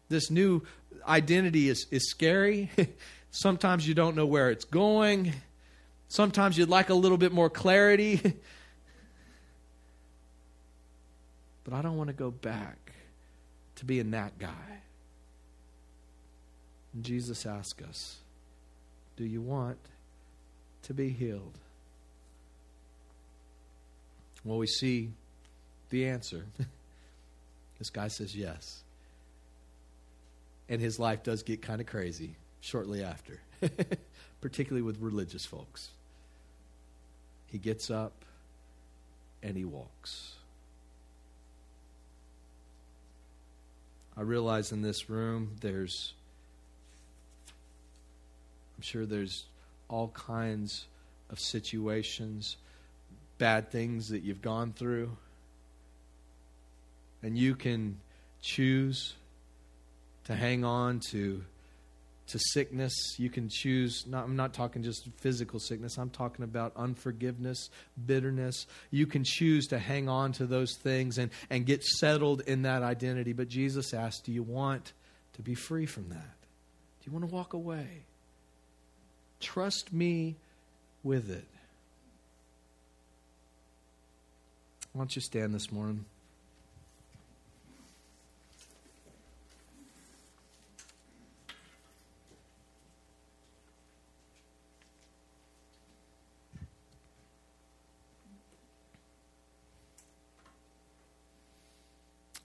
This 0.09 0.31
new 0.31 0.63
identity 1.07 1.69
is, 1.69 1.87
is 1.91 2.09
scary. 2.09 2.71
Sometimes 3.31 3.87
you 3.87 3.93
don't 3.93 4.17
know 4.17 4.25
where 4.25 4.49
it's 4.49 4.65
going. 4.65 5.35
Sometimes 6.09 6.57
you'd 6.57 6.71
like 6.71 6.89
a 6.89 6.95
little 6.95 7.19
bit 7.19 7.33
more 7.33 7.51
clarity. 7.51 8.17
but 11.65 11.75
I 11.75 11.83
don't 11.83 11.99
want 11.99 12.09
to 12.09 12.15
go 12.15 12.31
back 12.31 12.93
to 13.77 13.85
being 13.85 14.13
that 14.13 14.39
guy. 14.39 14.81
And 16.95 17.05
Jesus 17.05 17.45
asks 17.45 17.85
us, 17.85 18.17
Do 19.19 19.27
you 19.27 19.43
want 19.43 19.77
to 20.85 20.95
be 20.95 21.11
healed? 21.11 21.59
Well, 24.45 24.59
we 24.59 24.67
see 24.67 25.11
the 25.91 26.07
answer. 26.07 26.45
this 27.79 27.91
guy 27.91 28.09
says 28.09 28.35
yes. 28.35 28.83
And 30.69 30.81
his 30.81 30.99
life 30.99 31.23
does 31.23 31.43
get 31.43 31.63
kind 31.63 31.81
of 31.81 31.87
crazy 31.87 32.37
shortly 32.61 33.03
after, 33.03 33.41
particularly 34.41 34.83
with 34.83 35.01
religious 35.01 35.45
folks. 35.45 35.91
He 37.47 37.59
gets 37.59 37.91
up 37.91 38.13
and 39.43 39.57
he 39.57 39.65
walks. 39.65 40.35
I 44.17 44.23
realize 44.23 44.71
in 44.71 44.83
this 44.83 45.09
room 45.09 45.57
there's, 45.61 46.13
I'm 48.77 48.83
sure 48.83 49.07
there's 49.07 49.47
all 49.91 50.09
kinds 50.09 50.87
of 51.29 51.39
situations, 51.39 52.57
bad 53.39 53.71
things 53.71 54.09
that 54.09 54.23
you've 54.23 54.43
gone 54.43 54.73
through. 54.73 55.17
And 57.23 57.37
you 57.37 57.55
can 57.55 57.99
choose 58.41 59.15
to 60.25 60.35
hang 60.35 60.65
on 60.65 61.01
to 61.11 61.43
to 62.31 62.39
sickness. 62.39 62.93
You 63.19 63.29
can 63.29 63.49
choose, 63.49 64.05
not, 64.07 64.25
I'm 64.25 64.37
not 64.37 64.55
talking 64.55 64.83
just 64.83 65.09
physical 65.17 65.59
sickness, 65.59 65.99
I'm 65.99 66.11
talking 66.11 66.45
about 66.45 66.73
unforgiveness, 66.77 67.71
bitterness. 68.07 68.67
You 68.91 69.07
can 69.07 69.25
choose 69.25 69.67
to 69.69 69.79
hang 69.79 70.09
on 70.09 70.33
to 70.33 70.47
those 70.47 70.77
things 70.77 71.19
and, 71.19 71.31
and 71.51 71.67
get 71.67 71.83
settled 71.83 72.43
in 72.43 72.63
that 72.63 72.83
identity. 72.83 73.33
But 73.33 73.49
Jesus 73.49 73.93
asked, 73.93 74.25
Do 74.25 74.33
you 74.33 74.45
want 74.45 74.93
to 75.35 75.43
be 75.43 75.55
free 75.55 75.87
from 75.87 76.09
that? 76.11 76.37
Do 77.01 77.07
you 77.07 77.13
want 77.13 77.29
to 77.29 77.35
walk 77.35 77.53
away? 77.53 78.05
Trust 79.41 79.93
me 79.93 80.37
with 81.03 81.31
it. 81.31 81.47
Why 84.93 85.01
don't 85.01 85.15
you 85.17 85.23
stand 85.23 85.55
this 85.55 85.73
morning? 85.73 86.05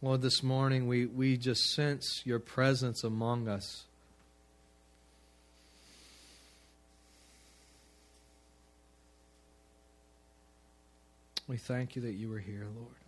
Lord, 0.02 0.22
this 0.22 0.44
morning 0.44 0.88
we, 0.88 1.08
we 1.08 1.36
just 1.36 1.74
sense 1.74 2.22
your 2.26 2.38
presence 2.38 3.04
among 3.04 3.48
us. 3.48 3.86
We 11.48 11.58
thank 11.58 11.96
you 11.96 12.02
that 12.04 12.14
you 12.14 12.30
were 12.30 12.40
here, 12.40 12.68
Lord. 12.76 13.05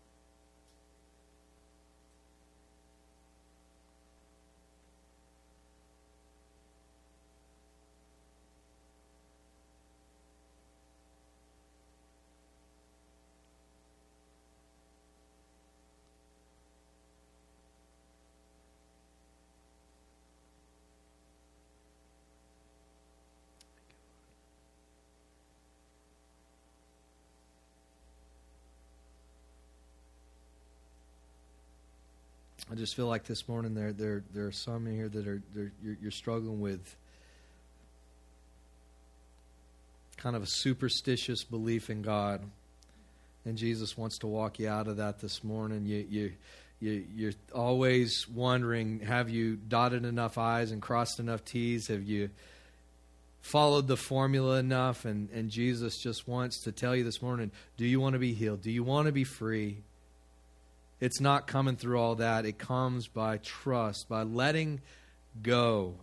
I 32.69 32.75
just 32.75 32.95
feel 32.95 33.07
like 33.07 33.23
this 33.23 33.47
morning 33.47 33.75
there 33.75 33.93
there 33.93 34.23
there 34.33 34.45
are 34.45 34.51
some 34.51 34.87
in 34.87 34.95
here 34.95 35.07
that 35.07 35.27
are 35.27 35.41
you're, 35.55 35.97
you're 36.01 36.11
struggling 36.11 36.59
with 36.59 36.95
kind 40.17 40.35
of 40.35 40.43
a 40.43 40.47
superstitious 40.47 41.43
belief 41.43 41.89
in 41.89 42.01
God, 42.01 42.41
and 43.45 43.57
Jesus 43.57 43.97
wants 43.97 44.17
to 44.19 44.27
walk 44.27 44.59
you 44.59 44.67
out 44.67 44.87
of 44.87 44.97
that 44.97 45.19
this 45.19 45.43
morning. 45.43 45.85
You 45.85 46.05
you. 46.09 46.33
You, 46.79 47.05
you're 47.15 47.33
always 47.55 48.29
wondering 48.29 48.99
have 48.99 49.31
you 49.31 49.55
dotted 49.55 50.05
enough 50.05 50.37
I's 50.37 50.69
and 50.69 50.79
crossed 50.79 51.19
enough 51.19 51.43
T's? 51.43 51.87
Have 51.87 52.03
you 52.03 52.29
followed 53.41 53.87
the 53.87 53.97
formula 53.97 54.59
enough? 54.59 55.03
And, 55.03 55.27
and 55.31 55.49
Jesus 55.49 55.97
just 55.97 56.27
wants 56.27 56.59
to 56.65 56.71
tell 56.71 56.95
you 56.95 57.03
this 57.03 57.19
morning 57.19 57.49
do 57.77 57.85
you 57.87 57.99
want 57.99 58.13
to 58.13 58.19
be 58.19 58.35
healed? 58.35 58.61
Do 58.61 58.69
you 58.69 58.83
want 58.83 59.07
to 59.07 59.11
be 59.11 59.23
free? 59.23 59.77
It's 60.99 61.19
not 61.21 61.45
coming 61.45 61.75
through 61.75 61.99
all 61.99 62.15
that. 62.15 62.45
It 62.45 62.57
comes 62.57 63.07
by 63.07 63.37
trust, 63.37 64.09
by 64.09 64.23
letting 64.23 64.81
go. 65.43 65.95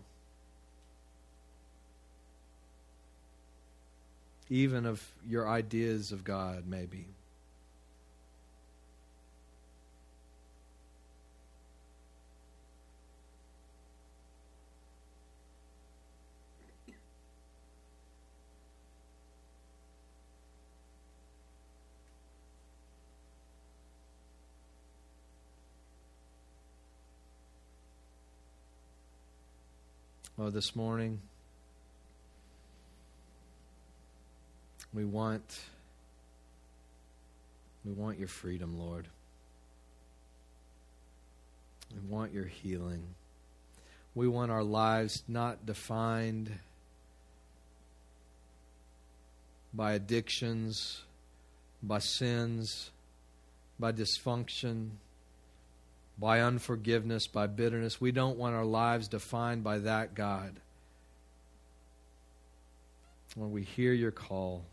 Even 4.49 4.87
of 4.87 5.03
your 5.29 5.49
ideas 5.49 6.13
of 6.13 6.23
God, 6.23 6.65
maybe. 6.67 7.07
Oh, 30.39 30.51
this 30.51 30.75
morning. 30.75 31.21
We 34.93 35.05
want 35.05 35.61
we 37.85 37.93
want 37.93 38.19
your 38.19 38.29
freedom, 38.29 38.79
Lord. 38.79 39.07
We 41.93 42.01
want 42.09 42.33
your 42.33 42.45
healing. 42.45 43.03
We 44.15 44.29
want 44.29 44.51
our 44.51 44.63
lives 44.63 45.23
not 45.29 45.67
defined 45.67 46.53
by 49.73 49.93
addictions, 49.93 51.03
by 51.83 51.99
sins, 51.99 52.91
by 53.79 53.93
dysfunction, 53.93 54.91
by 56.19 56.41
unforgiveness, 56.41 57.27
by 57.27 57.47
bitterness. 57.47 58.01
We 58.01 58.13
don't 58.13 58.39
want 58.39 58.55
our 58.55 58.65
lives 58.65 59.09
defined 59.09 59.65
by 59.65 59.79
that, 59.81 60.15
God. 60.15 60.61
When 63.35 63.51
we 63.51 63.63
hear 63.63 63.93
your 63.93 64.13
call, 64.13 64.65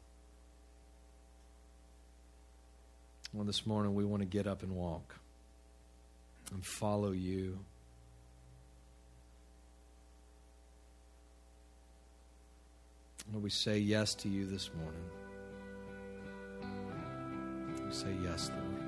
well, 3.34 3.46
this 3.46 3.66
morning 3.66 3.96
we 3.96 4.06
want 4.06 4.22
to 4.22 4.28
get 4.28 4.46
up 4.46 4.62
and 4.62 4.76
walk 4.76 5.16
and 6.52 6.64
follow 6.64 7.12
you. 7.12 7.58
And 13.34 13.42
we 13.42 13.50
say 13.50 13.78
yes 13.80 14.14
to 14.16 14.30
you 14.30 14.46
this 14.46 14.70
morning. 14.76 15.06
We 17.86 17.94
say 17.94 18.14
yes, 18.24 18.52
Lord. 18.52 18.81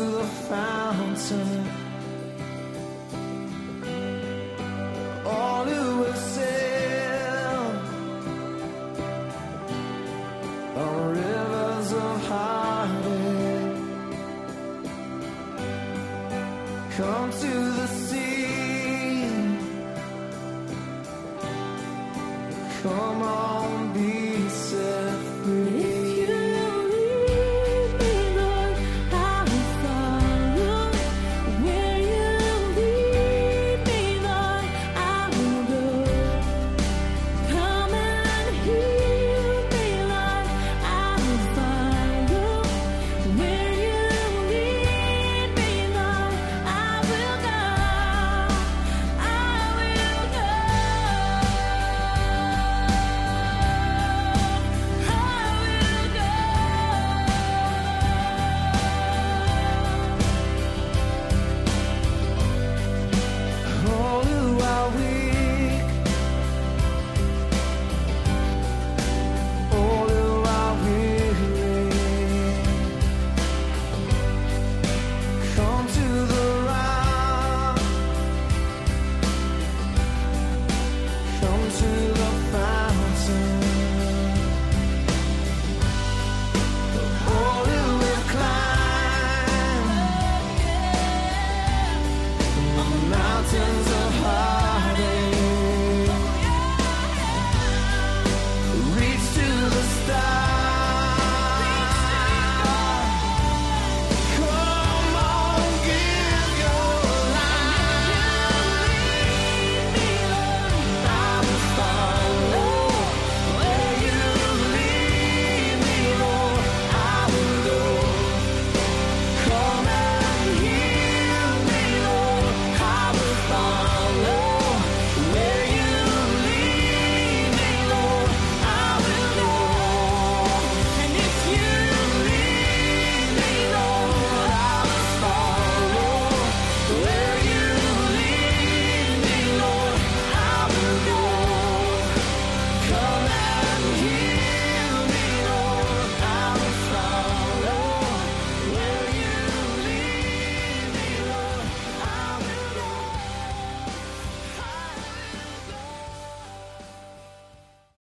The 0.00 0.24
fountain. 0.48 1.68
All 5.26 5.64
who 5.64 6.02
have 6.04 6.16
sailed 6.16 7.76
on 10.76 11.08
rivers 11.10 11.92
of 11.92 12.26
heartache. 12.28 13.76
Come 16.96 17.30
to 17.44 17.52
the 17.78 17.86
sea. 17.86 18.46
Come 22.82 23.22
on, 23.22 23.92
be 23.92 24.48